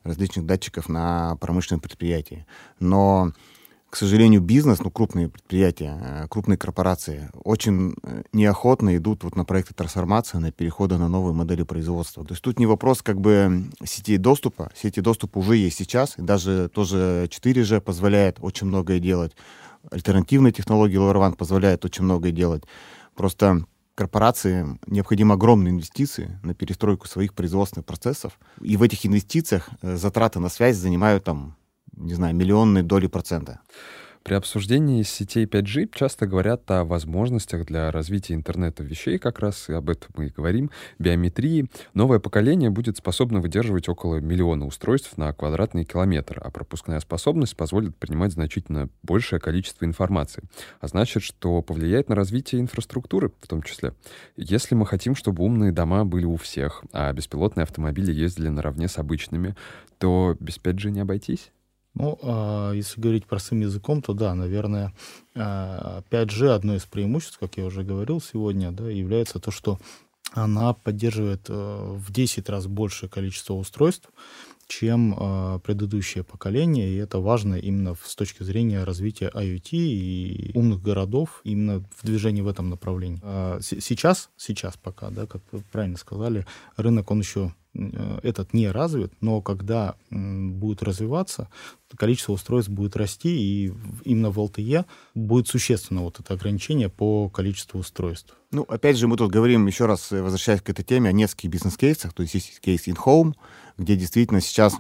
различных 0.04 0.46
датчиков 0.46 0.88
на 0.88 1.36
промышленном 1.38 1.82
предприятии. 1.82 2.46
Но 2.80 3.34
к 3.90 3.96
сожалению, 3.96 4.42
бизнес, 4.42 4.80
ну, 4.80 4.92
крупные 4.92 5.30
предприятия, 5.30 5.98
э, 6.00 6.28
крупные 6.30 6.58
корпорации 6.58 7.30
очень 7.44 7.96
э, 8.04 8.22
неохотно 8.34 8.96
идут 8.98 9.24
вот 9.24 9.36
на 9.36 9.46
проекты 9.46 9.74
трансформации, 9.74 10.38
на 10.38 10.52
перехода 10.52 10.98
на 10.98 11.10
новые 11.10 11.34
модели 11.34 11.64
производства. 11.64 12.24
То 12.24 12.34
есть 12.34 12.44
тут 12.44 12.60
не 12.60 12.68
вопрос 12.68 13.02
как 13.02 13.20
бы 13.20 13.66
сетей 13.84 14.18
доступа. 14.18 14.72
Сети 14.76 15.02
доступа 15.02 15.40
уже 15.40 15.56
есть 15.56 15.78
сейчас, 15.78 16.20
и 16.20 16.22
даже 16.22 16.70
тоже 16.70 17.28
4G 17.32 17.82
позволяет 17.82 18.38
очень 18.42 18.68
многое 18.68 19.00
делать. 19.00 19.36
Альтернативные 19.90 20.52
технологии 20.52 21.00
LoRaWAN 21.00 21.36
позволяют 21.36 21.84
очень 21.84 22.04
многое 22.04 22.32
делать. 22.32 22.64
Просто 23.16 23.66
корпорациям 23.96 24.80
необходимы 24.86 25.34
огромные 25.34 25.72
инвестиции 25.72 26.40
на 26.44 26.54
перестройку 26.54 27.08
своих 27.08 27.34
производственных 27.34 27.86
процессов. 27.86 28.40
И 28.62 28.78
в 28.78 28.84
этих 28.84 29.06
инвестициях 29.06 29.70
э, 29.82 29.96
затраты 29.96 30.40
на 30.40 30.50
связь 30.50 30.78
занимают 30.78 31.24
там 31.24 31.56
не 32.00 32.14
знаю, 32.14 32.36
миллионные 32.36 32.84
доли 32.84 33.08
процента. 33.08 33.60
При 34.24 34.34
обсуждении 34.34 35.02
сетей 35.04 35.46
5G 35.46 35.92
часто 35.96 36.28
говорят 36.28 36.70
о 36.70 36.84
возможностях 36.84 37.66
для 37.66 37.90
развития 37.90 38.36
интернета 38.36 38.84
вещей, 38.84 39.18
как 39.18 39.40
раз 39.40 39.70
и 39.70 39.74
об 39.74 39.90
этом 39.90 40.12
мы 40.16 40.28
и 40.28 40.30
говорим, 40.30 40.70
биометрии. 41.00 41.70
Новое 41.94 42.20
поколение 42.20 42.70
будет 42.70 42.98
способно 42.98 43.40
выдерживать 43.40 43.88
около 43.88 44.18
миллиона 44.18 44.66
устройств 44.66 45.18
на 45.18 45.34
квадратный 45.34 45.86
километр, 45.86 46.40
а 46.44 46.52
пропускная 46.52 47.00
способность 47.00 47.56
позволит 47.56 47.96
принимать 47.96 48.34
значительно 48.34 48.90
большее 49.04 49.40
количество 49.40 49.86
информации. 49.86 50.44
А 50.82 50.88
значит, 50.88 51.24
что 51.24 51.62
повлияет 51.62 52.10
на 52.10 52.16
развитие 52.16 52.62
инфраструктуры 52.62 53.32
в 53.42 53.48
том 53.48 53.64
числе. 53.64 53.94
Если 54.36 54.76
мы 54.76 54.86
хотим, 54.86 55.16
чтобы 55.16 55.44
умные 55.44 55.72
дома 55.72 56.04
были 56.04 56.26
у 56.26 56.36
всех, 56.36 56.84
а 56.92 57.12
беспилотные 57.14 57.64
автомобили 57.64 58.12
ездили 58.12 58.50
наравне 58.50 58.90
с 58.90 58.98
обычными, 58.98 59.56
то 59.98 60.36
без 60.40 60.60
5G 60.60 60.92
не 60.92 61.00
обойтись? 61.00 61.52
Ну, 62.00 62.18
а 62.24 62.72
если 62.72 63.00
говорить 63.00 63.26
простым 63.26 63.60
языком, 63.60 64.02
то 64.02 64.14
да, 64.14 64.34
наверное, 64.34 64.94
5G 65.36 66.48
а, 66.48 66.56
одно 66.56 66.76
из 66.76 66.86
преимуществ, 66.86 67.38
как 67.38 67.58
я 67.58 67.66
уже 67.66 67.84
говорил 67.84 68.22
сегодня, 68.22 68.72
да, 68.72 68.90
является 68.90 69.40
то, 69.40 69.52
что 69.52 69.80
она 70.32 70.74
поддерживает 70.74 71.50
э, 71.50 71.54
в 71.54 72.12
10 72.12 72.50
раз 72.50 72.68
большее 72.68 73.10
количество 73.10 73.56
устройств, 73.56 74.10
чем 74.68 75.16
э, 75.18 75.60
предыдущее 75.64 76.24
поколение, 76.24 76.88
и 76.88 76.96
это 76.96 77.20
важно 77.20 77.56
именно 77.56 77.96
с 78.02 78.16
точки 78.16 78.44
зрения 78.44 78.84
развития 78.84 79.32
IoT 79.34 79.70
и 79.72 80.52
умных 80.54 80.82
городов, 80.82 81.42
именно 81.44 81.84
в 81.98 82.06
движении 82.06 82.42
в 82.42 82.48
этом 82.48 82.70
направлении. 82.70 83.20
А 83.24 83.60
сейчас, 83.62 84.30
сейчас 84.38 84.78
пока, 84.78 85.10
да, 85.10 85.26
как 85.26 85.42
вы 85.52 85.64
правильно 85.72 85.98
сказали, 85.98 86.46
рынок, 86.78 87.10
он 87.12 87.20
еще 87.20 87.54
этот 88.24 88.54
не 88.54 88.70
развит, 88.70 89.14
но 89.22 89.42
когда 89.42 89.96
будет 90.10 90.84
развиваться, 90.84 91.50
количество 91.96 92.34
устройств 92.34 92.72
будет 92.72 92.96
расти, 92.96 93.30
и 93.30 93.74
именно 94.06 94.30
в 94.30 94.40
LTE 94.40 94.86
будет 95.16 95.48
существенно 95.48 96.02
вот 96.02 96.20
это 96.20 96.34
ограничение 96.34 96.90
по 96.90 97.30
количеству 97.30 97.80
устройств. 97.80 98.36
Ну, 98.52 98.64
опять 98.64 98.98
же, 98.98 99.08
мы 99.08 99.18
тут 99.18 99.32
говорим, 99.32 99.68
еще 99.68 99.86
раз 99.86 100.12
э, 100.12 100.22
возвращаясь 100.22 100.62
к 100.62 100.70
этой 100.70 100.84
теме, 100.84 101.10
о 101.10 101.14
нескольких 101.14 101.52
бизнес-кейсах, 101.52 102.14
то 102.14 102.24
есть 102.24 102.34
есть 102.34 102.60
кейс 102.62 102.88
in-home, 102.88 103.36
где 103.78 103.96
действительно 103.96 104.42
сейчас 104.42 104.76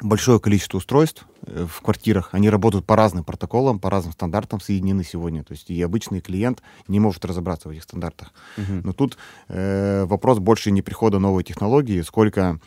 большое 0.00 0.40
количество 0.40 0.78
устройств 0.78 1.26
э, 1.42 1.66
в 1.68 1.80
квартирах. 1.80 2.30
Они 2.32 2.50
работают 2.50 2.86
по 2.86 2.96
разным 2.96 3.24
протоколам, 3.24 3.78
по 3.78 3.90
разным 3.90 4.12
стандартам 4.12 4.60
соединены 4.60 5.04
сегодня. 5.04 5.44
То 5.44 5.52
есть 5.52 5.70
и 5.70 5.80
обычный 5.82 6.20
клиент 6.20 6.62
не 6.86 7.00
может 7.00 7.24
разобраться 7.24 7.68
в 7.68 7.72
этих 7.72 7.84
стандартах. 7.84 8.32
Uh-huh. 8.56 8.80
Но 8.84 8.92
тут 8.92 9.18
э, 9.48 10.04
вопрос 10.04 10.38
больше 10.38 10.70
не 10.70 10.82
прихода 10.82 11.18
новой 11.18 11.44
технологии, 11.44 12.00
сколько 12.02 12.60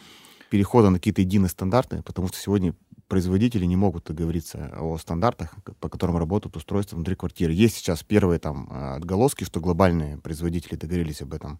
перехода 0.49 0.89
на 0.89 0.97
какие-то 0.97 1.21
единые 1.21 1.49
стандарты, 1.49 2.01
потому 2.03 2.27
что 2.27 2.37
сегодня 2.37 2.73
производители 3.07 3.65
не 3.65 3.75
могут 3.75 4.05
договориться 4.05 4.71
о 4.79 4.97
стандартах, 4.97 5.53
по 5.79 5.89
которым 5.89 6.17
работают 6.17 6.55
устройства 6.55 6.95
внутри 6.95 7.15
квартиры. 7.15 7.51
Есть 7.51 7.75
сейчас 7.75 8.03
первые 8.03 8.39
там 8.39 8.69
отголоски, 8.71 9.43
что 9.43 9.59
глобальные 9.59 10.17
производители 10.17 10.75
договорились 10.75 11.21
об 11.21 11.33
этом. 11.33 11.59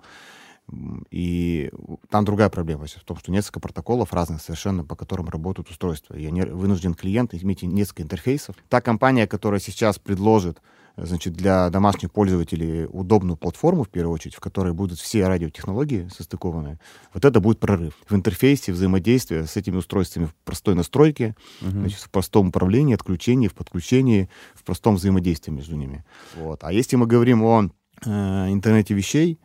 И 1.10 1.70
там 2.10 2.24
другая 2.24 2.50
проблема 2.50 2.86
в 2.86 3.04
том, 3.04 3.18
что 3.18 3.32
несколько 3.32 3.60
протоколов 3.60 4.14
разных 4.14 4.42
совершенно, 4.42 4.86
по 4.86 4.96
которым 4.96 5.28
работают 5.28 5.70
устройства. 5.70 6.16
И 6.16 6.26
они 6.26 6.42
вынужден 6.42 6.94
клиент 6.94 7.34
иметь 7.34 7.64
несколько 7.64 8.04
интерфейсов. 8.04 8.56
Та 8.70 8.80
компания, 8.80 9.28
которая 9.28 9.60
сейчас 9.60 10.00
предложит 10.00 10.62
значит, 10.98 11.34
для 11.34 11.70
домашних 11.70 12.12
пользователей 12.12 12.86
удобную 12.86 13.38
платформу, 13.38 13.84
в 13.84 13.90
первую 13.90 14.14
очередь, 14.14 14.36
в 14.36 14.40
которой 14.40 14.74
будут 14.74 15.00
все 15.00 15.28
радиотехнологии 15.28 16.10
состыкованы, 16.16 16.80
вот 17.14 17.26
это 17.26 17.40
будет 17.40 17.60
прорыв. 17.60 17.94
В 18.08 18.16
интерфейсе 18.16 18.72
взаимодействия 18.72 19.46
с 19.46 19.56
этими 19.58 19.78
устройствами 19.78 20.26
в 20.26 20.36
простой 20.44 20.76
настройке, 20.76 21.36
uh-huh. 21.62 21.72
значит, 21.72 22.00
в 22.00 22.10
простом 22.10 22.50
управлении, 22.50 22.94
отключении, 22.94 23.48
в 23.48 23.54
подключении, 23.54 24.30
в 24.54 24.64
простом 24.64 24.96
взаимодействии 24.96 25.52
между 25.52 25.76
ними. 25.76 26.04
Вот. 26.36 26.64
А 26.64 26.72
если 26.72 26.96
мы 26.96 27.08
говорим 27.08 27.44
о 27.44 27.70
э, 28.06 28.10
интернете 28.52 28.94
вещей, 28.94 29.40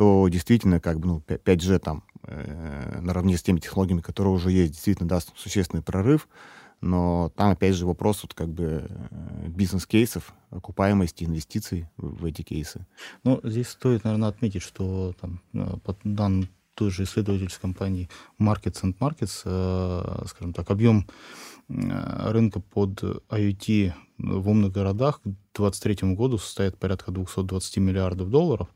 то 0.00 0.26
действительно 0.28 0.80
как 0.80 0.98
бы 0.98 1.08
ну, 1.08 1.22
5G 1.28 1.78
там 1.78 2.04
э, 2.22 3.00
наравне 3.02 3.36
с 3.36 3.42
теми 3.42 3.58
технологиями, 3.60 4.00
которые 4.00 4.32
уже 4.32 4.50
есть, 4.50 4.72
действительно 4.72 5.06
даст 5.06 5.30
существенный 5.36 5.82
прорыв. 5.82 6.26
Но 6.80 7.30
там, 7.36 7.50
опять 7.50 7.74
же, 7.74 7.84
вопрос 7.84 8.22
вот 8.22 8.32
как 8.32 8.48
бы 8.48 8.86
э, 8.88 9.48
бизнес-кейсов, 9.48 10.32
окупаемости 10.48 11.24
инвестиций 11.24 11.86
в, 11.98 12.22
в 12.22 12.24
эти 12.24 12.40
кейсы. 12.40 12.86
Ну, 13.24 13.40
здесь 13.44 13.68
стоит, 13.68 14.04
наверное, 14.04 14.30
отметить, 14.30 14.62
что 14.62 15.12
там, 15.20 15.42
э, 15.52 15.76
по 15.84 15.94
данным 16.02 16.48
той 16.72 16.90
же 16.90 17.02
исследовательской 17.02 17.60
компании 17.60 18.08
Markets 18.40 18.82
and 18.82 18.96
Markets, 18.98 19.42
э, 19.44 20.24
скажем 20.28 20.54
так, 20.54 20.70
объем 20.70 21.06
э, 21.68 22.30
рынка 22.30 22.60
под 22.60 23.02
IoT 23.28 23.92
в 24.16 24.48
умных 24.48 24.72
городах 24.72 25.20
к 25.20 25.24
2023 25.24 26.14
году 26.14 26.38
составит 26.38 26.78
порядка 26.78 27.10
220 27.10 27.76
миллиардов 27.76 28.30
долларов. 28.30 28.68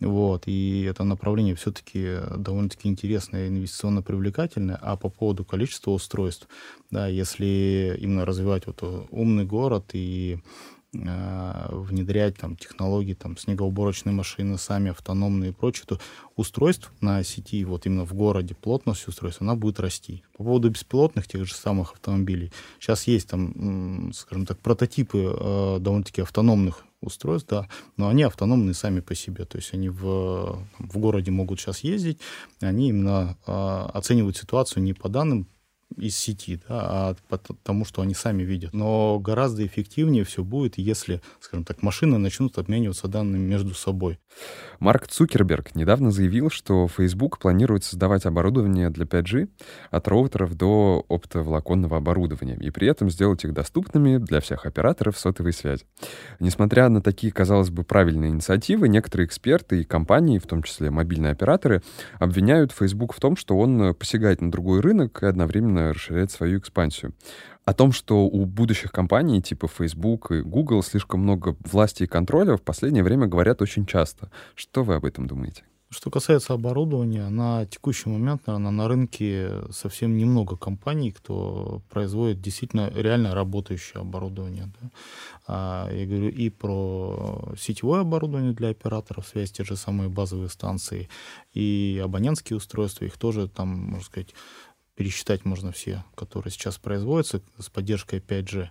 Вот, 0.00 0.44
и 0.46 0.82
это 0.82 1.02
направление 1.02 1.56
все-таки 1.56 2.18
довольно-таки 2.36 2.88
интересное, 2.88 3.48
инвестиционно 3.48 4.00
привлекательное. 4.00 4.78
А 4.80 4.96
по 4.96 5.08
поводу 5.08 5.44
количества 5.44 5.90
устройств, 5.90 6.46
да, 6.90 7.08
если 7.08 7.96
именно 8.00 8.24
развивать 8.24 8.66
вот 8.66 8.80
умный 9.10 9.44
город 9.44 9.90
и 9.94 10.38
э, 10.94 11.66
внедрять 11.70 12.36
там 12.36 12.54
технологии, 12.56 13.14
там 13.14 13.36
снегоуборочные 13.36 14.12
машины, 14.12 14.56
сами 14.56 14.90
автономные 14.90 15.50
и 15.50 15.52
прочее, 15.52 15.84
то 15.88 15.98
устройств 16.36 16.92
на 17.00 17.24
сети, 17.24 17.64
вот 17.64 17.86
именно 17.86 18.04
в 18.04 18.14
городе, 18.14 18.54
плотность 18.54 19.08
устройств, 19.08 19.42
она 19.42 19.56
будет 19.56 19.80
расти. 19.80 20.22
По 20.36 20.44
поводу 20.44 20.70
беспилотных 20.70 21.26
тех 21.26 21.44
же 21.44 21.54
самых 21.54 21.94
автомобилей, 21.94 22.52
сейчас 22.78 23.08
есть 23.08 23.28
там, 23.28 24.12
скажем 24.14 24.46
так, 24.46 24.60
прототипы 24.60 25.18
э, 25.18 25.78
довольно-таки 25.80 26.22
автономных 26.22 26.84
устройств, 27.00 27.48
да, 27.48 27.68
но 27.96 28.08
они 28.08 28.22
автономные 28.22 28.74
сами 28.74 29.00
по 29.00 29.14
себе, 29.14 29.44
то 29.44 29.58
есть 29.58 29.72
они 29.72 29.88
в, 29.88 30.58
в 30.78 30.98
городе 30.98 31.30
могут 31.30 31.60
сейчас 31.60 31.80
ездить, 31.80 32.18
они 32.60 32.88
именно 32.88 33.36
э, 33.46 33.52
оценивают 33.94 34.36
ситуацию 34.36 34.82
не 34.82 34.94
по 34.94 35.08
данным 35.08 35.46
из 35.96 36.16
сети, 36.16 36.60
да, 36.68 36.80
а 36.80 37.16
потому 37.28 37.84
что 37.84 38.02
они 38.02 38.14
сами 38.14 38.42
видят. 38.42 38.74
Но 38.74 39.18
гораздо 39.18 39.66
эффективнее 39.66 40.24
все 40.24 40.44
будет, 40.44 40.78
если, 40.78 41.20
скажем 41.40 41.64
так, 41.64 41.82
машины 41.82 42.18
начнут 42.18 42.58
обмениваться 42.58 43.08
данными 43.08 43.42
между 43.42 43.74
собой. 43.74 44.18
Марк 44.78 45.08
Цукерберг 45.08 45.74
недавно 45.74 46.10
заявил, 46.10 46.50
что 46.50 46.86
Facebook 46.88 47.38
планирует 47.38 47.84
создавать 47.84 48.26
оборудование 48.26 48.90
для 48.90 49.06
5G 49.06 49.48
от 49.90 50.08
роутеров 50.08 50.54
до 50.54 51.04
оптоволоконного 51.08 51.96
оборудования 51.96 52.56
и 52.60 52.70
при 52.70 52.88
этом 52.88 53.10
сделать 53.10 53.44
их 53.44 53.52
доступными 53.52 54.18
для 54.18 54.40
всех 54.40 54.66
операторов 54.66 55.18
сотовой 55.18 55.52
связи. 55.52 55.84
Несмотря 56.38 56.88
на 56.88 57.02
такие, 57.02 57.32
казалось 57.32 57.70
бы, 57.70 57.82
правильные 57.82 58.30
инициативы, 58.30 58.88
некоторые 58.88 59.26
эксперты 59.26 59.80
и 59.80 59.84
компании, 59.84 60.38
в 60.38 60.46
том 60.46 60.62
числе 60.62 60.90
мобильные 60.90 61.32
операторы, 61.32 61.82
обвиняют 62.18 62.72
Facebook 62.72 63.14
в 63.14 63.20
том, 63.20 63.36
что 63.36 63.58
он 63.58 63.94
посягает 63.94 64.40
на 64.40 64.50
другой 64.50 64.80
рынок 64.80 65.22
и 65.22 65.26
одновременно 65.26 65.77
расширяет 65.78 66.30
свою 66.30 66.58
экспансию 66.58 67.14
о 67.68 67.74
том, 67.74 67.92
что 67.92 68.24
у 68.24 68.46
будущих 68.46 68.90
компаний 68.90 69.42
типа 69.42 69.68
Facebook 69.68 70.30
и 70.30 70.40
Google 70.40 70.82
слишком 70.82 71.20
много 71.20 71.54
власти 71.70 72.04
и 72.04 72.06
контроля, 72.06 72.56
в 72.56 72.62
последнее 72.62 73.04
время 73.04 73.26
говорят 73.26 73.60
очень 73.60 73.84
часто. 73.84 74.30
Что 74.54 74.82
вы 74.82 74.94
об 74.94 75.04
этом 75.04 75.26
думаете? 75.26 75.64
Что 75.90 76.10
касается 76.10 76.52
оборудования, 76.52 77.30
на 77.30 77.64
текущий 77.64 78.10
момент, 78.10 78.46
наверное, 78.46 78.70
на 78.70 78.88
рынке 78.88 79.52
совсем 79.70 80.18
немного 80.18 80.56
компаний, 80.56 81.12
кто 81.12 81.82
производит 81.88 82.42
действительно 82.42 82.90
реально 82.94 83.34
работающее 83.34 84.00
оборудование. 84.00 84.70
Да. 84.80 84.90
А, 85.46 85.90
я 85.90 86.06
говорю 86.06 86.28
и 86.28 86.50
про 86.50 87.54
сетевое 87.58 88.02
оборудование 88.02 88.52
для 88.52 88.68
операторов 88.68 89.26
связи, 89.26 89.52
те 89.52 89.64
же 89.64 89.76
самые 89.76 90.10
базовые 90.10 90.50
станции, 90.50 91.08
и 91.54 92.00
абонентские 92.04 92.58
устройства, 92.58 93.06
их 93.06 93.16
тоже 93.16 93.48
там, 93.48 93.68
можно 93.68 94.04
сказать, 94.04 94.34
пересчитать 94.98 95.44
можно 95.44 95.70
все, 95.70 96.04
которые 96.16 96.50
сейчас 96.50 96.76
производятся 96.76 97.40
с 97.56 97.70
поддержкой 97.70 98.18
5G. 98.18 98.68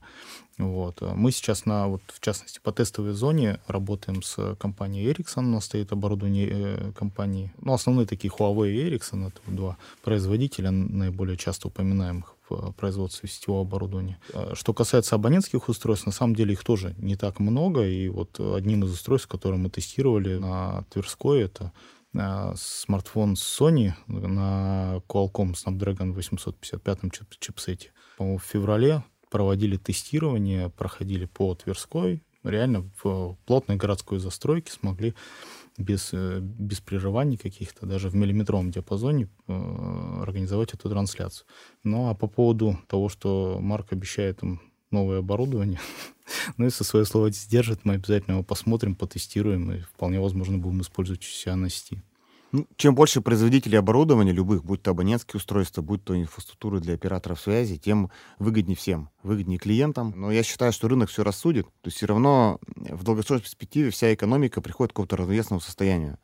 Вот. 0.57 1.01
Мы 1.01 1.31
сейчас, 1.31 1.65
на, 1.65 1.87
вот, 1.87 2.01
в 2.07 2.19
частности, 2.19 2.59
по 2.61 2.73
тестовой 2.73 3.13
зоне 3.13 3.61
работаем 3.65 4.21
с 4.21 4.55
компанией 4.55 5.09
Ericsson. 5.09 5.45
У 5.45 5.53
нас 5.53 5.65
стоит 5.65 5.93
оборудование 5.93 6.49
э, 6.51 6.91
компании. 6.91 7.53
Ну, 7.61 7.71
основные 7.71 8.05
такие 8.05 8.29
Huawei 8.29 8.73
и 8.73 8.89
Ericsson. 8.89 9.27
Это 9.27 9.39
два 9.47 9.77
производителя, 10.03 10.71
наиболее 10.71 11.37
часто 11.37 11.69
упоминаемых 11.69 12.35
в 12.49 12.73
производстве 12.73 13.29
сетевого 13.29 13.61
оборудования. 13.61 14.19
А 14.33 14.53
что 14.53 14.73
касается 14.73 15.15
абонентских 15.15 15.69
устройств, 15.69 16.07
на 16.07 16.11
самом 16.11 16.35
деле 16.35 16.53
их 16.53 16.63
тоже 16.65 16.93
не 16.97 17.15
так 17.15 17.39
много. 17.39 17.87
И 17.87 18.09
вот 18.09 18.37
одним 18.37 18.83
из 18.83 18.91
устройств, 18.91 19.29
которые 19.29 19.61
мы 19.61 19.69
тестировали 19.69 20.37
на 20.37 20.83
Тверской, 20.89 21.43
это 21.43 21.71
смартфон 22.55 23.33
Sony 23.33 23.91
на 24.07 25.01
Qualcomm 25.07 25.53
Snapdragon 25.53 26.11
855 26.13 26.99
чип 27.11 27.35
чипсете. 27.39 27.91
По-моему, 28.17 28.39
в 28.39 28.43
феврале 28.43 29.03
проводили 29.29 29.77
тестирование, 29.77 30.69
проходили 30.69 31.25
по 31.25 31.53
Тверской. 31.55 32.23
Реально 32.43 32.89
в 33.03 33.37
плотной 33.45 33.75
городской 33.75 34.19
застройке 34.19 34.71
смогли 34.71 35.13
без, 35.77 36.13
э, 36.13 36.39
без 36.41 36.79
прерываний 36.79 37.37
каких-то, 37.37 37.85
даже 37.85 38.09
в 38.09 38.15
миллиметровом 38.15 38.71
диапазоне 38.71 39.29
э, 39.47 40.19
организовать 40.21 40.73
эту 40.73 40.89
трансляцию. 40.89 41.45
Ну 41.83 42.09
а 42.09 42.15
по 42.15 42.27
поводу 42.27 42.79
того, 42.87 43.09
что 43.09 43.57
Марк 43.59 43.91
обещает 43.91 44.41
им 44.43 44.61
новое 44.91 45.19
оборудование. 45.19 45.79
Ну, 46.57 46.65
если 46.65 46.83
свое 46.83 47.05
слово 47.05 47.31
сдержит, 47.31 47.85
мы 47.85 47.93
обязательно 47.93 48.33
его 48.33 48.43
посмотрим, 48.43 48.95
потестируем 48.95 49.71
и 49.71 49.79
вполне 49.79 50.19
возможно 50.19 50.57
будем 50.57 50.81
использовать 50.81 51.21
у 51.21 51.27
себя 51.27 51.55
на 51.55 51.69
сети. 51.69 52.01
Ну, 52.53 52.65
чем 52.77 52.95
больше 52.95 53.19
производителей 53.19 53.77
оборудования 53.77 54.31
любых, 54.31 54.63
будь 54.63 54.81
то 54.81 54.91
абонентские 54.91 55.37
устройства, 55.37 55.81
будь 55.81 56.03
то 56.03 56.17
инфраструктуры 56.17 56.79
для 56.79 56.93
операторов 56.93 57.41
связи, 57.41 57.77
тем 57.77 58.09
выгоднее 58.39 58.77
всем, 58.77 59.09
выгоднее 59.21 59.59
клиентам. 59.59 60.13
Но 60.15 60.31
я 60.31 60.43
считаю, 60.43 60.71
что 60.71 60.87
рынок 60.87 61.09
все 61.09 61.23
рассудит. 61.23 61.65
То 61.81 61.87
есть 61.87 61.97
все 61.97 62.05
равно 62.05 62.59
в 62.75 63.03
долгосрочной 63.03 63.43
перспективе 63.43 63.89
вся 63.89 64.13
экономика 64.13 64.61
приходит 64.61 64.91
к 64.91 64.95
какому-то 64.95 65.17
равновесному 65.17 65.59
состоянию. 65.59 66.19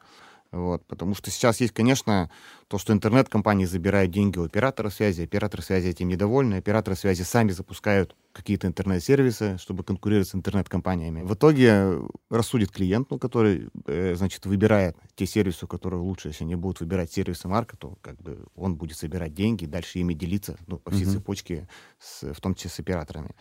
Вот, 0.54 0.86
потому 0.86 1.16
что 1.16 1.32
сейчас 1.32 1.60
есть, 1.60 1.74
конечно, 1.74 2.30
то, 2.68 2.78
что 2.78 2.94
интернет-компании 2.94 3.66
забирают 3.66 4.12
деньги 4.12 4.38
у 4.38 4.46
оператора 4.46 4.92
связи, 4.92 5.24
операторы 5.24 5.64
связи 5.64 5.88
этим 5.88 6.08
недовольны, 6.08 6.56
операторы 6.56 6.96
связи 6.96 7.24
сами 7.24 7.52
запускают 7.52 8.16
какие-то 8.34 8.68
интернет-сервисы, 8.68 9.58
чтобы 9.60 9.84
конкурировать 9.84 10.28
с 10.28 10.36
интернет-компаниями. 10.36 11.22
В 11.22 11.36
итоге 11.36 12.00
рассудит 12.30 12.72
клиент, 12.72 13.12
ну, 13.12 13.20
который, 13.20 13.70
э, 13.86 14.16
значит, 14.16 14.46
выбирает 14.46 14.98
те 15.16 15.26
сервисы, 15.26 15.68
которые 15.68 16.02
лучше, 16.02 16.30
если 16.30 16.44
они 16.44 16.56
будут 16.56 16.80
выбирать 16.80 17.12
сервисы 17.12 17.48
марка, 17.48 17.78
то 17.78 17.96
как 18.02 18.20
бы 18.22 18.40
он 18.56 18.76
будет 18.76 18.98
собирать 18.98 19.34
деньги, 19.34 19.66
дальше 19.68 20.00
ими 20.00 20.14
делиться 20.16 20.58
ну, 20.68 20.80
по 20.80 20.92
всей 20.92 21.06
mm-hmm. 21.06 21.14
цепочке, 21.14 21.68
с, 22.00 22.34
в 22.34 22.42
том 22.42 22.56
числе 22.56 22.72
с 22.72 22.80
операторами. 22.80 23.36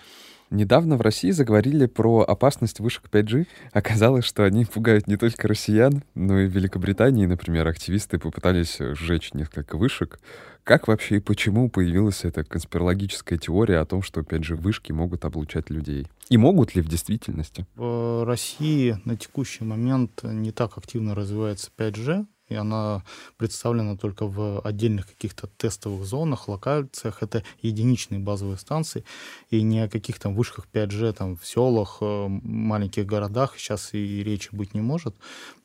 Недавно 0.50 0.98
в 0.98 1.00
России 1.00 1.30
заговорили 1.30 1.86
про 1.86 2.20
опасность 2.20 2.78
вышек 2.78 3.04
5G. 3.10 3.46
Оказалось, 3.72 4.26
что 4.26 4.44
они 4.44 4.66
пугают 4.66 5.06
не 5.06 5.16
только 5.16 5.48
россиян, 5.48 6.04
но 6.14 6.40
и 6.40 6.46
в 6.46 6.50
Великобритании, 6.50 7.24
например, 7.24 7.66
активисты 7.66 8.18
попытались 8.18 8.76
сжечь 8.78 9.32
несколько 9.32 9.78
вышек. 9.78 10.20
Как 10.64 10.86
вообще 10.86 11.16
и 11.16 11.20
почему 11.20 11.68
появилась 11.68 12.24
эта 12.24 12.44
конспирологическая 12.44 13.36
теория 13.36 13.78
о 13.78 13.84
том, 13.84 14.00
что 14.00 14.20
5G 14.20 14.54
вышки 14.54 14.92
могут 14.92 15.24
облучать 15.24 15.70
людей? 15.70 16.06
И 16.28 16.36
могут 16.36 16.76
ли 16.76 16.82
в 16.82 16.88
действительности? 16.88 17.66
В 17.74 18.24
России 18.24 18.96
на 19.04 19.16
текущий 19.16 19.64
момент 19.64 20.22
не 20.22 20.52
так 20.52 20.78
активно 20.78 21.16
развивается 21.16 21.70
5G, 21.76 22.26
и 22.48 22.54
она 22.54 23.02
представлена 23.38 23.96
только 23.96 24.26
в 24.26 24.60
отдельных 24.60 25.08
каких-то 25.08 25.48
тестовых 25.48 26.04
зонах, 26.04 26.46
локациях. 26.46 27.24
Это 27.24 27.42
единичные 27.60 28.20
базовые 28.20 28.58
станции, 28.58 29.04
и 29.50 29.62
ни 29.62 29.78
о 29.78 29.88
каких 29.88 30.20
там 30.20 30.36
вышках 30.36 30.68
5G 30.72 31.12
там 31.14 31.36
в 31.36 31.44
селах, 31.44 31.98
э, 32.00 32.26
маленьких 32.28 33.04
городах 33.04 33.54
сейчас 33.56 33.94
и 33.94 34.22
речи 34.22 34.50
быть 34.52 34.74
не 34.74 34.80
может. 34.80 35.16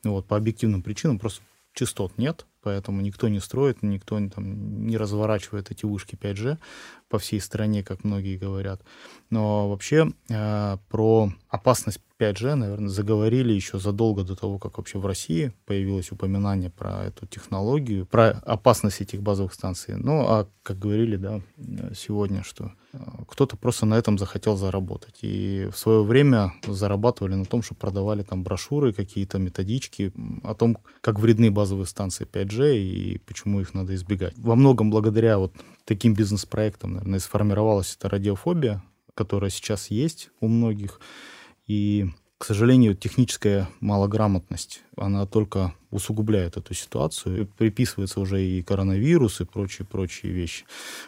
Вот, 0.02 0.26
по 0.26 0.36
объективным 0.36 0.82
причинам 0.82 1.20
просто 1.20 1.40
частот 1.72 2.18
нет, 2.18 2.46
поэтому 2.68 3.00
никто 3.00 3.28
не 3.28 3.40
строит, 3.40 3.82
никто 3.82 4.20
там, 4.28 4.86
не 4.86 4.98
разворачивает 4.98 5.70
эти 5.70 5.86
вышки 5.86 6.16
5G 6.16 6.58
по 7.08 7.18
всей 7.18 7.40
стране, 7.40 7.82
как 7.82 8.04
многие 8.04 8.36
говорят. 8.36 8.82
Но 9.30 9.70
вообще 9.70 10.12
э, 10.28 10.76
про 10.90 11.32
опасность 11.48 12.00
5G, 12.20 12.54
наверное, 12.56 12.88
заговорили 12.88 13.52
еще 13.52 13.78
задолго 13.78 14.24
до 14.24 14.36
того, 14.36 14.58
как 14.58 14.76
вообще 14.76 14.98
в 14.98 15.06
России 15.06 15.52
появилось 15.66 16.12
упоминание 16.12 16.68
про 16.68 17.04
эту 17.04 17.26
технологию, 17.26 18.06
про 18.06 18.30
опасность 18.30 19.00
этих 19.00 19.22
базовых 19.22 19.54
станций. 19.54 19.96
Ну, 19.96 20.26
а 20.26 20.48
как 20.62 20.78
говорили, 20.78 21.16
да, 21.16 21.40
сегодня, 21.94 22.42
что 22.42 22.72
э, 22.92 22.98
кто-то 23.28 23.56
просто 23.56 23.86
на 23.86 23.94
этом 23.94 24.18
захотел 24.18 24.56
заработать. 24.56 25.20
И 25.22 25.68
в 25.72 25.78
свое 25.78 26.02
время 26.02 26.52
зарабатывали 26.66 27.34
на 27.34 27.44
том, 27.44 27.62
что 27.62 27.74
продавали 27.74 28.22
там 28.22 28.42
брошюры, 28.42 28.92
какие-то 28.92 29.38
методички 29.38 30.12
о 30.42 30.54
том, 30.54 30.76
как 31.00 31.18
вредны 31.18 31.50
базовые 31.50 31.86
станции 31.86 32.26
5G 32.26 32.57
и 32.66 33.18
почему 33.18 33.60
их 33.60 33.74
надо 33.74 33.94
избегать. 33.94 34.34
Во 34.36 34.54
многом 34.54 34.90
благодаря 34.90 35.38
вот 35.38 35.54
таким 35.84 36.14
бизнес-проектам, 36.14 36.94
наверное, 36.94 37.18
сформировалась 37.18 37.96
эта 37.98 38.08
радиофобия, 38.08 38.82
которая 39.14 39.50
сейчас 39.50 39.90
есть 39.90 40.30
у 40.40 40.48
многих. 40.48 41.00
И, 41.66 42.06
к 42.38 42.44
сожалению, 42.44 42.94
техническая 42.94 43.68
малограмотность, 43.80 44.82
она 44.96 45.26
только 45.26 45.74
усугубляет 45.90 46.56
эту 46.56 46.72
ситуацию. 46.72 47.48
Приписывается 47.58 48.20
уже 48.20 48.44
и 48.44 48.62
коронавирус, 48.62 49.40
и 49.40 49.44
прочие-прочие 49.44 50.32
вещи. 50.32 50.64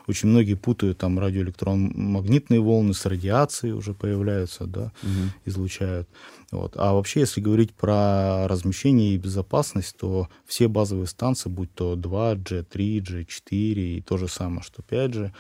Очень 0.09 0.31
многие 0.31 0.55
путают 0.55 0.99
там 0.99 1.19
радиоэлектромагнитные 1.19 2.61
волны 2.61 2.95
с 2.95 3.07
радиацией 3.07 3.75
уже 3.75 3.95
появляются, 3.95 4.65
да, 4.67 4.93
угу. 5.03 5.31
излучают. 5.45 6.09
Вот. 6.51 6.73
А 6.77 6.95
вообще, 6.95 7.21
если 7.21 7.41
говорить 7.41 7.73
про 7.75 8.49
размещение 8.49 9.15
и 9.15 9.19
безопасность, 9.19 9.97
то 9.97 10.29
все 10.47 10.67
базовые 10.67 11.07
станции, 11.07 11.49
будь 11.49 11.73
то 11.75 11.95
2G, 11.95 12.67
3G, 12.67 13.25
4 13.25 13.99
и 13.99 14.01
то 14.01 14.17
же 14.17 14.27
самое, 14.27 14.63
что 14.63 14.83
5G, 14.83 15.27
э, 15.27 15.31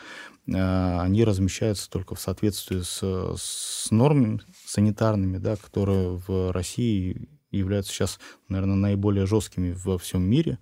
они 0.52 1.24
размещаются 1.24 1.88
только 1.90 2.14
в 2.14 2.20
соответствии 2.20 2.80
с, 2.80 3.02
с 3.36 3.90
нормами 3.90 4.40
санитарными, 4.66 5.38
да, 5.38 5.56
которые 5.56 6.16
в 6.26 6.52
России 6.52 7.28
являются 7.50 7.92
сейчас, 7.92 8.18
наверное, 8.48 8.76
наиболее 8.76 9.26
жесткими 9.26 9.72
во 9.72 9.98
всем 9.98 10.22
мире. 10.22 10.58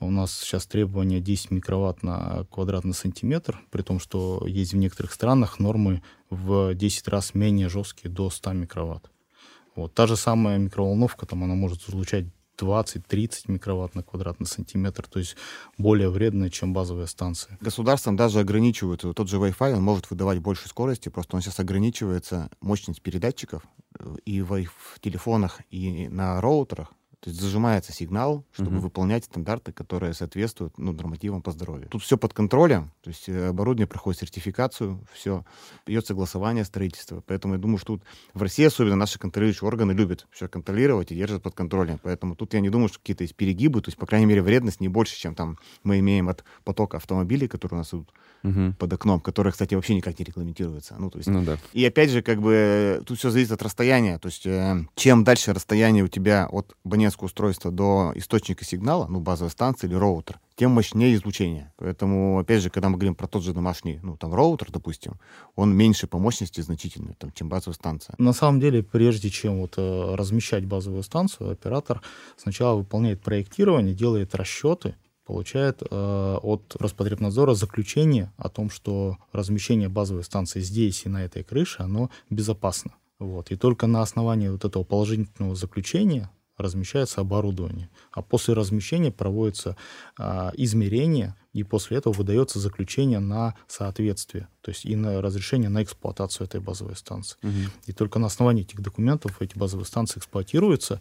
У 0.00 0.10
нас 0.10 0.32
сейчас 0.32 0.66
требования 0.66 1.20
10 1.20 1.50
микроватт 1.50 2.04
на 2.04 2.44
квадратный 2.52 2.94
сантиметр, 2.94 3.60
при 3.70 3.82
том, 3.82 3.98
что 3.98 4.44
есть 4.46 4.72
в 4.72 4.76
некоторых 4.76 5.12
странах 5.12 5.58
нормы 5.58 6.02
в 6.30 6.74
10 6.74 7.08
раз 7.08 7.34
менее 7.34 7.68
жесткие, 7.68 8.10
до 8.10 8.30
100 8.30 8.52
микроватт. 8.52 9.10
Вот. 9.74 9.94
Та 9.94 10.06
же 10.06 10.16
самая 10.16 10.58
микроволновка, 10.58 11.26
там 11.26 11.42
она 11.42 11.54
может 11.54 11.88
излучать 11.88 12.26
20-30 12.60 13.44
микроватт 13.48 13.94
на 13.94 14.02
квадратный 14.02 14.46
сантиметр, 14.46 15.06
то 15.06 15.18
есть 15.18 15.36
более 15.76 16.10
вредная, 16.10 16.50
чем 16.50 16.72
базовая 16.72 17.06
станция. 17.06 17.58
Государством 17.60 18.16
даже 18.16 18.40
ограничивают, 18.40 19.00
тот 19.00 19.28
же 19.28 19.36
Wi-Fi, 19.36 19.74
он 19.74 19.82
может 19.82 20.10
выдавать 20.10 20.38
больше 20.38 20.68
скорости, 20.68 21.08
просто 21.08 21.36
он 21.36 21.42
сейчас 21.42 21.60
ограничивается 21.60 22.50
мощность 22.60 23.02
передатчиков 23.02 23.62
э, 23.98 24.16
и 24.24 24.42
в, 24.42 24.64
в 24.64 25.00
телефонах, 25.00 25.60
и 25.70 26.08
на 26.08 26.40
роутерах 26.40 26.92
то 27.20 27.30
есть 27.30 27.40
зажимается 27.40 27.92
сигнал, 27.92 28.44
чтобы 28.52 28.76
угу. 28.76 28.84
выполнять 28.84 29.24
стандарты, 29.24 29.72
которые 29.72 30.14
соответствуют 30.14 30.78
ну, 30.78 30.92
нормативам 30.92 31.42
по 31.42 31.50
здоровью. 31.50 31.88
Тут 31.88 32.02
все 32.02 32.16
под 32.16 32.32
контролем, 32.32 32.92
то 33.00 33.10
есть 33.10 33.28
э, 33.28 33.48
оборудование 33.48 33.88
проходит 33.88 34.20
сертификацию, 34.20 35.04
все, 35.12 35.44
идет 35.86 36.06
согласование 36.06 36.64
строительства. 36.64 37.22
Поэтому 37.26 37.54
я 37.54 37.60
думаю, 37.60 37.78
что 37.78 37.96
тут 37.96 38.04
в 38.34 38.42
России 38.42 38.64
особенно 38.64 38.94
наши 38.94 39.18
контролирующие 39.18 39.66
органы 39.66 39.92
любят 39.92 40.28
все 40.30 40.46
контролировать 40.46 41.10
и 41.10 41.16
держат 41.16 41.42
под 41.42 41.56
контролем. 41.56 41.98
Поэтому 42.04 42.36
тут 42.36 42.54
я 42.54 42.60
не 42.60 42.70
думаю, 42.70 42.88
что 42.88 43.00
какие-то 43.00 43.24
есть 43.24 43.34
перегибы, 43.34 43.80
то 43.80 43.88
есть, 43.88 43.98
по 43.98 44.06
крайней 44.06 44.26
мере, 44.26 44.40
вредность 44.40 44.80
не 44.80 44.88
больше, 44.88 45.16
чем 45.16 45.34
там 45.34 45.58
мы 45.82 45.98
имеем 45.98 46.28
от 46.28 46.44
потока 46.62 46.98
автомобилей, 46.98 47.48
которые 47.48 47.78
у 47.78 47.80
нас 47.80 47.88
идут 47.88 48.12
угу. 48.44 48.74
под 48.78 48.92
окном, 48.92 49.20
которые, 49.20 49.52
кстати, 49.52 49.74
вообще 49.74 49.96
никак 49.96 50.16
не 50.20 50.24
регламентируются. 50.24 50.94
Ну, 50.96 51.10
то 51.10 51.18
есть, 51.18 51.28
ну, 51.28 51.42
да. 51.42 51.58
И 51.72 51.84
опять 51.84 52.10
же, 52.10 52.22
как 52.22 52.40
бы 52.40 53.02
тут 53.04 53.18
все 53.18 53.30
зависит 53.30 53.50
от 53.50 53.62
расстояния. 53.62 54.18
То 54.18 54.26
есть, 54.28 54.46
э, 54.46 54.84
чем 54.94 55.24
дальше 55.24 55.52
расстояние 55.52 56.04
у 56.04 56.08
тебя 56.08 56.46
от 56.46 56.76
абонента 56.84 57.07
абонентского 57.08 57.26
устройства 57.26 57.70
до 57.70 58.12
источника 58.14 58.64
сигнала, 58.64 59.06
ну, 59.06 59.20
базовая 59.20 59.50
станция 59.50 59.88
или 59.88 59.96
роутер, 59.96 60.40
тем 60.56 60.72
мощнее 60.72 61.14
излучение. 61.14 61.72
Поэтому, 61.76 62.38
опять 62.38 62.62
же, 62.62 62.70
когда 62.70 62.88
мы 62.88 62.96
говорим 62.96 63.14
про 63.14 63.26
тот 63.26 63.42
же 63.42 63.52
домашний, 63.52 64.00
ну, 64.02 64.16
там, 64.16 64.34
роутер, 64.34 64.68
допустим, 64.70 65.14
он 65.56 65.74
меньше 65.74 66.06
по 66.06 66.18
мощности 66.18 66.60
значительно, 66.60 67.14
там, 67.18 67.32
чем 67.32 67.48
базовая 67.48 67.74
станция. 67.74 68.14
На 68.18 68.32
самом 68.32 68.60
деле, 68.60 68.82
прежде 68.82 69.30
чем 69.30 69.60
вот 69.60 69.74
э, 69.76 70.14
размещать 70.14 70.64
базовую 70.66 71.02
станцию, 71.02 71.50
оператор 71.50 72.02
сначала 72.36 72.76
выполняет 72.76 73.20
проектирование, 73.20 73.94
делает 73.94 74.34
расчеты, 74.34 74.94
получает 75.24 75.82
э, 75.82 76.38
от 76.42 76.76
Роспотребнадзора 76.78 77.54
заключение 77.54 78.32
о 78.36 78.48
том, 78.48 78.70
что 78.70 79.16
размещение 79.32 79.88
базовой 79.88 80.24
станции 80.24 80.60
здесь 80.60 81.06
и 81.06 81.08
на 81.08 81.24
этой 81.24 81.42
крыше, 81.42 81.82
оно 81.82 82.10
безопасно. 82.30 82.92
Вот. 83.18 83.50
И 83.50 83.56
только 83.56 83.86
на 83.86 84.02
основании 84.02 84.48
вот 84.48 84.64
этого 84.64 84.84
положительного 84.84 85.54
заключения 85.54 86.30
размещается 86.58 87.20
оборудование. 87.20 87.88
А 88.12 88.22
после 88.22 88.54
размещения 88.54 89.10
проводится 89.10 89.76
а, 90.18 90.52
измерение, 90.56 91.34
и 91.52 91.62
после 91.62 91.96
этого 91.96 92.12
выдается 92.12 92.58
заключение 92.58 93.18
на 93.20 93.54
соответствие, 93.66 94.48
то 94.60 94.70
есть 94.70 94.84
и 94.84 94.94
на 94.94 95.22
разрешение 95.22 95.70
на 95.70 95.82
эксплуатацию 95.82 96.46
этой 96.46 96.60
базовой 96.60 96.94
станции. 96.94 97.36
Угу. 97.42 97.70
И 97.86 97.92
только 97.92 98.18
на 98.18 98.26
основании 98.26 98.62
этих 98.62 98.80
документов 98.80 99.40
эти 99.40 99.56
базовые 99.56 99.86
станции 99.86 100.18
эксплуатируются. 100.18 101.00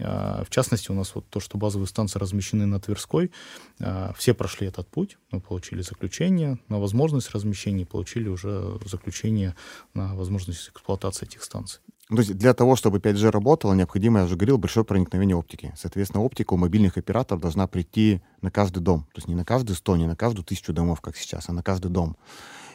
А, 0.00 0.44
в 0.44 0.50
частности, 0.50 0.90
у 0.90 0.94
нас 0.94 1.14
вот 1.14 1.28
то, 1.28 1.40
что 1.40 1.58
базовые 1.58 1.88
станции 1.88 2.18
размещены 2.18 2.66
на 2.66 2.80
Тверской, 2.80 3.32
а, 3.80 4.12
все 4.16 4.34
прошли 4.34 4.68
этот 4.68 4.88
путь, 4.88 5.18
мы 5.30 5.40
получили 5.40 5.82
заключение 5.82 6.58
на 6.68 6.78
возможность 6.78 7.30
размещения, 7.32 7.84
получили 7.84 8.28
уже 8.28 8.78
заключение 8.84 9.56
на 9.94 10.14
возможность 10.14 10.68
эксплуатации 10.68 11.26
этих 11.26 11.42
станций. 11.42 11.80
Ну, 12.10 12.16
то 12.16 12.22
есть 12.22 12.38
для 12.38 12.54
того, 12.54 12.74
чтобы 12.74 12.98
5G 12.98 13.30
работало, 13.30 13.74
необходимо, 13.74 14.20
я 14.20 14.24
уже 14.24 14.36
говорил, 14.36 14.56
большое 14.56 14.84
проникновение 14.84 15.36
оптики. 15.36 15.74
Соответственно, 15.76 16.22
оптика 16.22 16.54
у 16.54 16.56
мобильных 16.56 16.96
операторов 16.96 17.42
должна 17.42 17.66
прийти 17.66 18.22
на 18.40 18.50
каждый 18.50 18.80
дом. 18.80 19.02
То 19.12 19.18
есть 19.18 19.28
не 19.28 19.34
на 19.34 19.44
каждый 19.44 19.76
100, 19.76 19.96
не 19.98 20.06
на 20.06 20.16
каждую 20.16 20.44
тысячу 20.44 20.72
домов, 20.72 21.02
как 21.02 21.16
сейчас, 21.16 21.50
а 21.50 21.52
на 21.52 21.62
каждый 21.62 21.90
дом. 21.90 22.16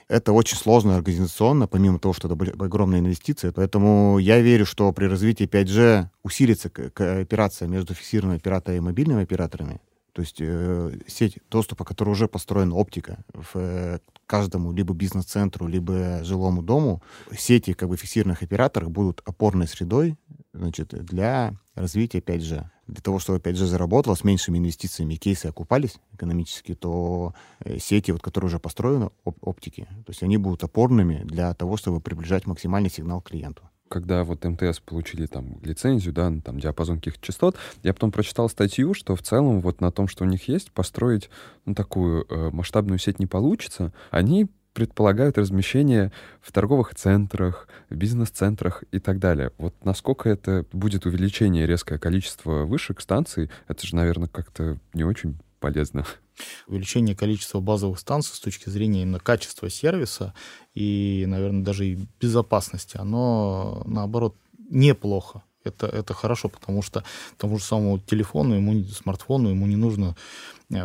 Это 0.08 0.34
очень 0.34 0.58
сложно 0.58 0.96
организационно, 0.96 1.67
помимо 1.67 1.98
того, 1.98 2.13
что 2.13 2.28
это 2.28 2.63
огромная 2.63 3.00
инвестиция. 3.00 3.52
Поэтому 3.52 4.19
я 4.19 4.39
верю, 4.39 4.67
что 4.67 4.91
при 4.91 5.06
развитии 5.06 5.48
5G 5.48 6.10
усилится 6.22 6.69
кооперация 6.69 7.67
между 7.67 7.96
фиксированными 7.96 8.38
операторами 8.38 8.78
и 8.78 8.82
мобильными 8.82 9.24
операторами. 9.24 9.82
То 10.13 10.21
есть 10.21 10.38
э, 10.39 10.99
сеть 11.08 11.39
доступа, 11.49 11.84
которая 11.84 12.13
уже 12.13 12.28
построена, 12.28 12.76
оптика, 12.76 13.23
в 13.34 13.56
э, 13.56 13.99
каждому 14.28 14.71
либо 14.71 14.93
бизнес-центру, 14.93 15.67
либо 15.67 16.23
жилому 16.23 16.62
дому, 16.62 17.02
сети 17.36 17.73
как 17.73 17.89
бы 17.89 17.97
фиксированных 17.97 18.43
операторов 18.43 18.91
будут 18.91 19.21
опорной 19.26 19.67
средой 19.67 20.15
значит, 20.54 20.89
для 20.89 21.56
развития 21.73 22.19
5G. 22.19 22.65
Для 22.86 23.02
того, 23.02 23.17
чтобы 23.17 23.39
5G 23.39 23.65
заработало 23.65 24.13
с 24.13 24.23
меньшими 24.23 24.60
инвестициями, 24.60 25.15
кейсы 25.15 25.47
окупались 25.47 25.99
экономически, 26.13 26.76
то 26.76 27.34
э, 27.60 27.80
сети, 27.80 28.12
вот, 28.12 28.21
которые 28.21 28.49
уже 28.49 28.60
построены, 28.60 29.10
оп- 29.23 29.38
оптики, 29.41 29.88
то 30.06 30.12
есть 30.12 30.21
они 30.21 30.38
будут 30.38 30.63
опорными 30.63 31.23
для 31.23 31.54
того, 31.56 31.76
чтобы 31.76 32.02
приближать 32.02 32.45
максимальный 32.45 32.91
сигнал 32.91 33.19
к 33.21 33.30
клиенту 33.30 33.63
когда 33.93 34.23
вот 34.23 34.43
МТС 34.43 34.79
получили 34.79 35.27
там 35.27 35.60
лицензию, 35.62 36.13
да, 36.13 36.27
на 36.27 36.41
там 36.41 36.60
диапазон 36.60 36.97
каких 36.97 37.21
частот, 37.21 37.58
я 37.84 37.93
потом 37.93 38.12
прочитал 38.12 38.49
статью, 38.49 38.95
что 38.95 39.15
в 39.15 39.21
целом 39.21 39.62
вот 39.62 39.82
на 39.82 39.91
том, 39.91 40.08
что 40.08 40.23
у 40.23 40.27
них 40.27 40.47
есть, 40.47 40.71
построить 40.71 41.29
ну, 41.65 41.75
такую 41.75 42.25
э, 42.27 42.49
масштабную 42.51 42.97
сеть 42.97 43.19
не 43.19 43.27
получится. 43.27 43.93
Они 44.10 44.49
предполагают 44.73 45.38
размещение 45.38 46.12
в 46.41 46.51
торговых 46.51 46.95
центрах, 46.95 47.67
бизнес-центрах 47.91 48.84
и 48.91 48.97
так 48.97 49.19
далее. 49.19 49.51
Вот 49.60 49.75
насколько 49.86 50.27
это 50.27 50.65
будет 50.73 51.06
увеличение 51.06 51.67
резкое 51.67 51.99
количество 51.99 52.65
вышек, 52.65 52.99
станций, 52.99 53.51
это 53.67 53.86
же, 53.86 53.95
наверное, 53.95 54.27
как-то 54.27 54.79
не 54.95 55.03
очень 55.03 55.38
полезно. 55.63 56.06
Увеличение 56.67 57.15
количества 57.15 57.62
базовых 57.62 57.97
станций 57.97 58.36
с 58.36 58.39
точки 58.41 58.69
зрения 58.69 59.04
именно 59.04 59.19
качества 59.19 59.69
сервиса 59.69 60.34
и, 60.73 61.23
наверное, 61.26 61.63
даже 61.63 61.88
и 61.88 61.99
безопасности, 62.19 62.97
оно, 62.97 63.82
наоборот, 63.86 64.36
неплохо. 64.69 65.41
Это, 65.63 65.88
это 65.88 66.13
хорошо, 66.13 66.49
потому 66.49 66.82
что 66.82 67.06
тому 67.38 67.58
же 67.60 67.63
самому 67.63 67.97
телефону, 67.97 68.56
ему, 68.56 68.84
смартфону 68.84 69.52
ему 69.52 69.65
не 69.65 69.78
нужно 69.78 70.17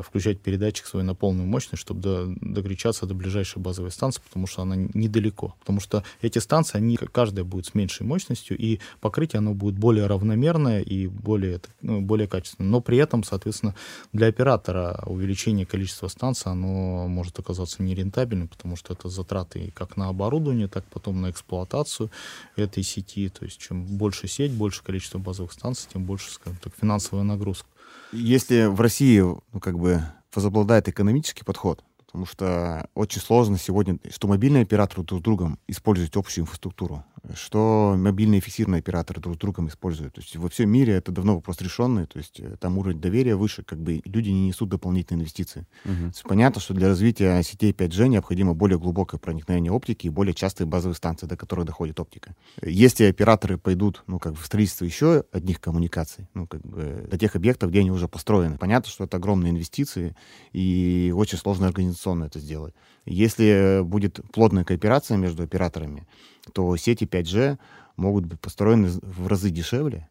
включать 0.02 0.40
передатчик 0.40 0.86
свой 0.86 1.02
на 1.02 1.14
полную 1.14 1.48
мощность, 1.48 1.80
чтобы 1.80 2.00
до, 2.00 2.26
докричаться 2.40 3.06
до 3.06 3.14
ближайшей 3.14 3.60
базовой 3.60 3.90
станции, 3.90 4.22
потому 4.26 4.46
что 4.46 4.62
она 4.62 4.76
недалеко. 4.76 5.54
Потому 5.60 5.80
что 5.80 6.04
эти 6.20 6.38
станции, 6.38 6.78
они 6.78 6.96
каждая 6.96 7.44
будет 7.44 7.66
с 7.66 7.74
меньшей 7.74 8.06
мощностью, 8.06 8.56
и 8.56 8.80
покрытие 9.00 9.38
оно 9.38 9.54
будет 9.54 9.78
более 9.78 10.06
равномерное 10.06 10.80
и 10.80 11.06
более, 11.06 11.60
ну, 11.82 12.00
более 12.00 12.28
качественное. 12.28 12.70
Но 12.70 12.80
при 12.80 12.98
этом, 12.98 13.24
соответственно, 13.24 13.74
для 14.12 14.28
оператора 14.28 15.02
увеличение 15.06 15.66
количества 15.66 16.08
станций, 16.08 16.52
оно 16.52 17.08
может 17.08 17.38
оказаться 17.38 17.82
нерентабельным, 17.82 18.48
потому 18.48 18.76
что 18.76 18.92
это 18.92 19.08
затраты 19.08 19.72
как 19.74 19.96
на 19.96 20.08
оборудование, 20.08 20.68
так 20.68 20.84
потом 20.86 21.20
на 21.20 21.30
эксплуатацию 21.30 22.10
этой 22.56 22.82
сети. 22.82 23.28
То 23.28 23.44
есть 23.44 23.58
чем 23.58 23.84
больше 23.84 24.28
сеть, 24.28 24.52
больше 24.52 24.82
количество 24.82 25.18
базовых 25.18 25.52
станций, 25.52 25.88
тем 25.92 26.04
больше, 26.04 26.30
скажем 26.30 26.58
так, 26.62 26.72
финансовая 26.78 27.24
нагрузка. 27.24 27.68
Если 28.12 28.66
в 28.66 28.80
России, 28.80 29.20
ну, 29.20 29.60
как 29.60 29.78
бы, 29.78 30.00
возобладает 30.34 30.88
экономический 30.88 31.44
подход, 31.44 31.84
потому 32.08 32.24
что 32.24 32.88
очень 32.94 33.20
сложно 33.20 33.58
сегодня, 33.58 33.98
что 34.10 34.28
мобильные 34.28 34.62
операторы 34.62 35.02
друг 35.02 35.20
с 35.20 35.22
другом 35.22 35.58
используют 35.68 36.16
общую 36.16 36.44
инфраструктуру 36.44 37.04
что 37.34 37.94
мобильные 37.96 38.40
фиксированные 38.40 38.80
операторы 38.80 39.20
друг 39.20 39.36
с 39.36 39.38
другом 39.38 39.68
используют. 39.68 40.14
То 40.14 40.20
есть 40.20 40.36
во 40.36 40.48
всем 40.48 40.70
мире 40.70 40.94
это 40.94 41.12
давно 41.12 41.36
вопрос 41.36 41.60
решенный, 41.60 42.06
то 42.06 42.18
есть 42.18 42.40
э, 42.40 42.56
там 42.58 42.78
уровень 42.78 43.00
доверия 43.00 43.36
выше, 43.36 43.62
как 43.62 43.80
бы 43.80 44.00
люди 44.04 44.30
не 44.30 44.48
несут 44.48 44.68
дополнительные 44.68 45.22
инвестиции. 45.22 45.66
То 45.84 46.06
есть 46.06 46.22
понятно, 46.24 46.60
что 46.60 46.74
для 46.74 46.88
развития 46.88 47.42
сетей 47.42 47.72
5G 47.72 48.08
необходимо 48.08 48.54
более 48.54 48.78
глубокое 48.78 49.18
проникновение 49.18 49.72
оптики 49.72 50.06
и 50.06 50.10
более 50.10 50.34
частые 50.34 50.66
базовые 50.66 50.96
станции, 50.96 51.26
до 51.26 51.36
которых 51.36 51.66
доходит 51.66 52.00
оптика. 52.00 52.34
Если 52.62 53.04
операторы 53.04 53.58
пойдут, 53.58 54.02
ну, 54.06 54.18
как 54.18 54.32
бы 54.34 54.38
в 54.38 54.46
строительство 54.46 54.84
еще 54.84 55.24
одних 55.32 55.60
коммуникаций, 55.60 56.28
ну, 56.34 56.46
как 56.46 56.62
бы 56.62 57.06
до 57.10 57.18
тех 57.18 57.36
объектов, 57.36 57.70
где 57.70 57.80
они 57.80 57.90
уже 57.90 58.08
построены, 58.08 58.58
понятно, 58.58 58.90
что 58.90 59.04
это 59.04 59.16
огромные 59.16 59.50
инвестиции 59.50 60.16
и 60.52 61.12
очень 61.14 61.38
сложно 61.38 61.68
организационно 62.08 62.24
это 62.24 62.38
сделать. 62.38 62.74
Если 63.06 63.80
будет 63.82 64.20
плотная 64.32 64.64
кооперация 64.64 65.16
между 65.16 65.42
операторами, 65.42 66.06
то 66.52 66.76
сети 66.76 67.04
5G 67.04 67.58
могут 67.96 68.26
быть 68.26 68.40
построены 68.40 68.88
в 69.02 69.26
разы 69.26 69.50
дешевле, 69.50 70.08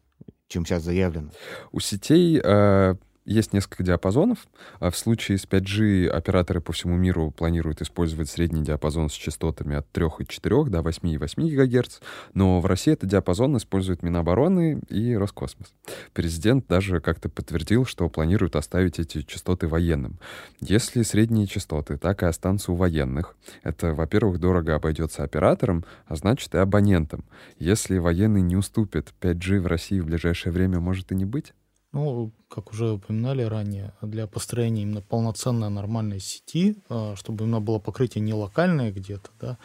чем 0.48 0.64
сейчас 0.64 0.82
заявлено. 0.82 1.30
У 1.72 1.80
сетей 1.80 2.40
э, 2.42 2.94
есть 3.28 3.52
несколько 3.52 3.84
диапазонов. 3.84 4.38
А 4.80 4.90
в 4.90 4.96
случае 4.96 5.38
с 5.38 5.44
5G 5.44 6.08
операторы 6.08 6.60
по 6.60 6.72
всему 6.72 6.96
миру 6.96 7.30
планируют 7.30 7.82
использовать 7.82 8.28
средний 8.28 8.62
диапазон 8.62 9.10
с 9.10 9.12
частотами 9.12 9.76
от 9.76 9.86
3,4 9.92 10.68
до 10.68 10.78
8,8 10.78 11.48
ГГц, 11.48 11.98
но 12.34 12.60
в 12.60 12.66
России 12.66 12.92
этот 12.92 13.10
диапазон 13.10 13.56
используют 13.56 14.02
Минобороны 14.02 14.80
и 14.88 15.14
Роскосмос. 15.14 15.74
Президент 16.12 16.66
даже 16.66 17.00
как-то 17.00 17.28
подтвердил, 17.28 17.84
что 17.84 18.08
планирует 18.08 18.56
оставить 18.56 18.98
эти 18.98 19.22
частоты 19.22 19.68
военным. 19.68 20.18
Если 20.60 21.02
средние 21.02 21.46
частоты 21.46 21.98
так 21.98 22.22
и 22.22 22.26
останутся 22.26 22.72
у 22.72 22.76
военных, 22.76 23.36
это, 23.62 23.94
во-первых, 23.94 24.40
дорого 24.40 24.74
обойдется 24.74 25.22
операторам, 25.22 25.84
а 26.06 26.16
значит 26.16 26.54
и 26.54 26.58
абонентам. 26.58 27.24
Если 27.58 27.98
военные 27.98 28.42
не 28.42 28.56
уступят, 28.56 29.12
5G 29.20 29.60
в 29.60 29.66
России 29.66 30.00
в 30.00 30.06
ближайшее 30.06 30.52
время 30.52 30.80
может 30.80 31.12
и 31.12 31.14
не 31.14 31.24
быть. 31.24 31.52
Ну, 31.92 32.32
как 32.48 32.70
уже 32.70 32.92
упоминали 32.92 33.42
ранее, 33.42 33.94
для 34.02 34.26
построения 34.26 34.82
именно 34.82 35.00
полноценной 35.00 35.70
нормальной 35.70 36.20
сети, 36.20 36.76
а, 36.90 37.14
чтобы 37.16 37.44
именно 37.44 37.60
было 37.60 37.78
покрытие 37.78 38.22
не 38.22 38.34
локальное 38.34 38.92
где-то, 38.92 39.30
да, 39.40 39.58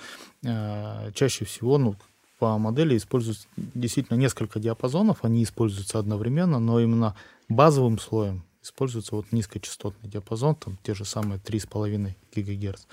а, 0.46 1.12
чаще 1.12 1.44
всего, 1.44 1.78
ну, 1.78 1.96
по 2.40 2.58
модели 2.58 2.96
используются 2.96 3.48
действительно 3.58 4.18
несколько 4.18 4.60
диапазонов, 4.60 5.24
они 5.24 5.44
используются 5.44 6.00
одновременно, 6.00 6.60
но 6.60 6.80
именно 6.80 7.16
базовым 7.50 8.00
слоем 8.00 8.44
используется 8.64 9.16
вот 9.16 9.32
низкочастотный 9.32 10.10
диапазон, 10.10 10.56
там 10.56 10.78
те 10.84 10.94
же 10.94 11.06
самые 11.06 11.40
3,5 11.40 12.16
ГГц, 12.34 12.86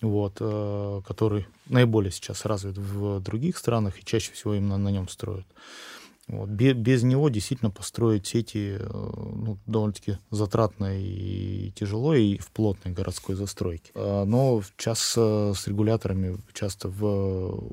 вот, 0.00 0.36
э, 0.40 1.02
который 1.06 1.46
наиболее 1.66 2.12
сейчас 2.12 2.44
развит 2.44 2.78
в 2.78 3.20
других 3.20 3.58
странах 3.58 3.98
и 3.98 4.04
чаще 4.04 4.32
всего 4.32 4.54
именно 4.54 4.78
на 4.78 4.88
нем 4.88 5.08
строят. 5.08 5.46
Вот. 6.30 6.48
Без, 6.48 7.02
него 7.02 7.28
действительно 7.28 7.70
построить 7.70 8.26
сети 8.26 8.76
э, 8.78 8.86
ну, 8.88 9.58
довольно-таки 9.66 10.18
затратно 10.30 11.00
и 11.00 11.72
тяжело, 11.72 12.14
и 12.14 12.38
в 12.38 12.50
плотной 12.52 12.92
городской 12.92 13.34
застройке. 13.34 13.90
А, 13.94 14.24
но 14.24 14.62
сейчас 14.62 15.14
э, 15.16 15.52
с 15.56 15.66
регуляторами 15.66 16.38
часто 16.52 16.88
в, 16.88 17.04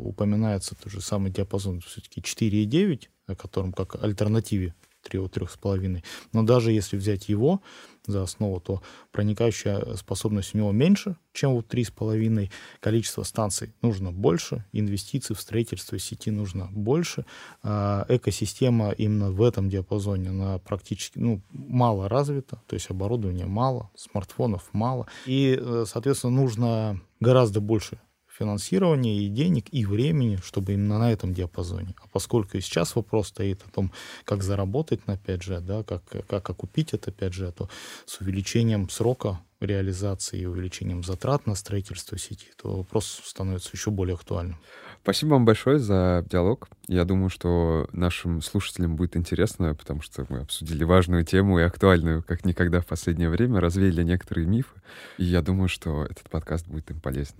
упоминается 0.07 0.75
тот 0.75 0.91
же 0.91 1.01
самый 1.01 1.31
диапазон 1.31 1.81
все-таки 1.81 2.19
4,9, 2.19 3.09
о 3.27 3.35
котором 3.35 3.73
как 3.73 4.03
альтернативе 4.03 4.73
3 5.03 5.19
от 5.19 5.37
3,5. 5.37 6.03
Но 6.33 6.43
даже 6.43 6.71
если 6.71 6.97
взять 6.97 7.29
его, 7.29 7.61
за 8.07 8.23
основу, 8.23 8.59
то 8.59 8.81
проникающая 9.11 9.95
способность 9.95 10.55
у 10.55 10.57
него 10.57 10.71
меньше, 10.71 11.17
чем 11.33 11.51
у 11.51 11.61
3,5. 11.61 12.49
Количество 12.79 13.23
станций 13.23 13.73
нужно 13.81 14.11
больше, 14.11 14.65
инвестиций 14.71 15.35
в 15.35 15.41
строительство 15.41 15.99
сети 15.99 16.31
нужно 16.31 16.67
больше. 16.71 17.25
А 17.63 18.05
экосистема 18.09 18.91
именно 18.91 19.31
в 19.31 19.41
этом 19.41 19.69
диапазоне, 19.69 20.29
она 20.29 20.57
практически 20.59 21.19
ну, 21.19 21.41
мало 21.51 22.09
развита, 22.09 22.61
то 22.67 22.73
есть 22.73 22.89
оборудования 22.89 23.45
мало, 23.45 23.91
смартфонов 23.95 24.69
мало. 24.73 25.07
И, 25.25 25.57
э, 25.59 25.85
соответственно, 25.87 26.35
нужно 26.35 27.01
гораздо 27.19 27.61
больше 27.61 27.99
финансирования 28.37 29.23
и 29.23 29.29
денег, 29.29 29.65
и 29.71 29.85
времени, 29.85 30.37
чтобы 30.43 30.73
именно 30.73 30.99
на 30.99 31.11
этом 31.11 31.33
диапазоне. 31.33 31.95
А 32.03 32.07
поскольку 32.11 32.57
и 32.57 32.61
сейчас 32.61 32.95
вопрос 32.95 33.29
стоит 33.29 33.61
о 33.65 33.69
том, 33.69 33.91
как 34.25 34.43
заработать 34.43 35.07
на 35.07 35.15
5G, 35.15 35.61
да, 35.61 35.83
как, 35.83 36.03
как 36.27 36.49
окупить 36.49 36.93
это 36.93 37.11
5G, 37.11 37.51
то 37.51 37.69
с 38.05 38.21
увеличением 38.21 38.89
срока 38.89 39.39
реализации 39.59 40.41
и 40.41 40.45
увеличением 40.45 41.03
затрат 41.03 41.47
на 41.47 41.55
строительство 41.55 42.17
сети, 42.17 42.47
то 42.61 42.77
вопрос 42.77 43.21
становится 43.25 43.71
еще 43.73 43.89
более 43.89 44.13
актуальным. 44.13 44.57
Спасибо 45.01 45.31
вам 45.31 45.45
большое 45.45 45.79
за 45.79 46.23
диалог. 46.29 46.67
Я 46.87 47.05
думаю, 47.05 47.29
что 47.29 47.87
нашим 47.91 48.41
слушателям 48.41 48.95
будет 48.95 49.15
интересно, 49.15 49.73
потому 49.73 50.01
что 50.01 50.25
мы 50.29 50.39
обсудили 50.39 50.83
важную 50.83 51.23
тему 51.25 51.59
и 51.59 51.63
актуальную, 51.63 52.23
как 52.23 52.45
никогда 52.45 52.81
в 52.81 52.85
последнее 52.85 53.29
время, 53.29 53.59
развеяли 53.59 54.03
некоторые 54.03 54.45
мифы. 54.45 54.75
И 55.17 55.23
я 55.23 55.41
думаю, 55.41 55.69
что 55.69 56.05
этот 56.05 56.29
подкаст 56.29 56.67
будет 56.67 56.91
им 56.91 56.99
полезен. 56.99 57.35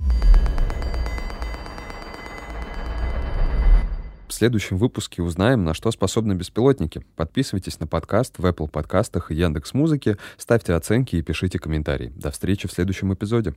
В 4.28 4.34
следующем 4.34 4.78
выпуске 4.78 5.22
узнаем, 5.22 5.64
на 5.64 5.74
что 5.74 5.90
способны 5.92 6.34
беспилотники. 6.34 7.06
Подписывайтесь 7.16 7.80
на 7.80 7.88
подкаст 7.88 8.38
в 8.38 8.46
Apple 8.46 8.70
подкастах 8.70 9.32
и 9.32 9.36
Яндекс 9.36 9.74
Музыке, 9.74 10.18
ставьте 10.38 10.74
оценки 10.74 11.16
и 11.16 11.22
пишите 11.22 11.60
комментарии. 11.60 12.12
До 12.16 12.32
встречи 12.32 12.68
в 12.68 12.72
следующем 12.74 13.14
эпизоде. 13.14 13.54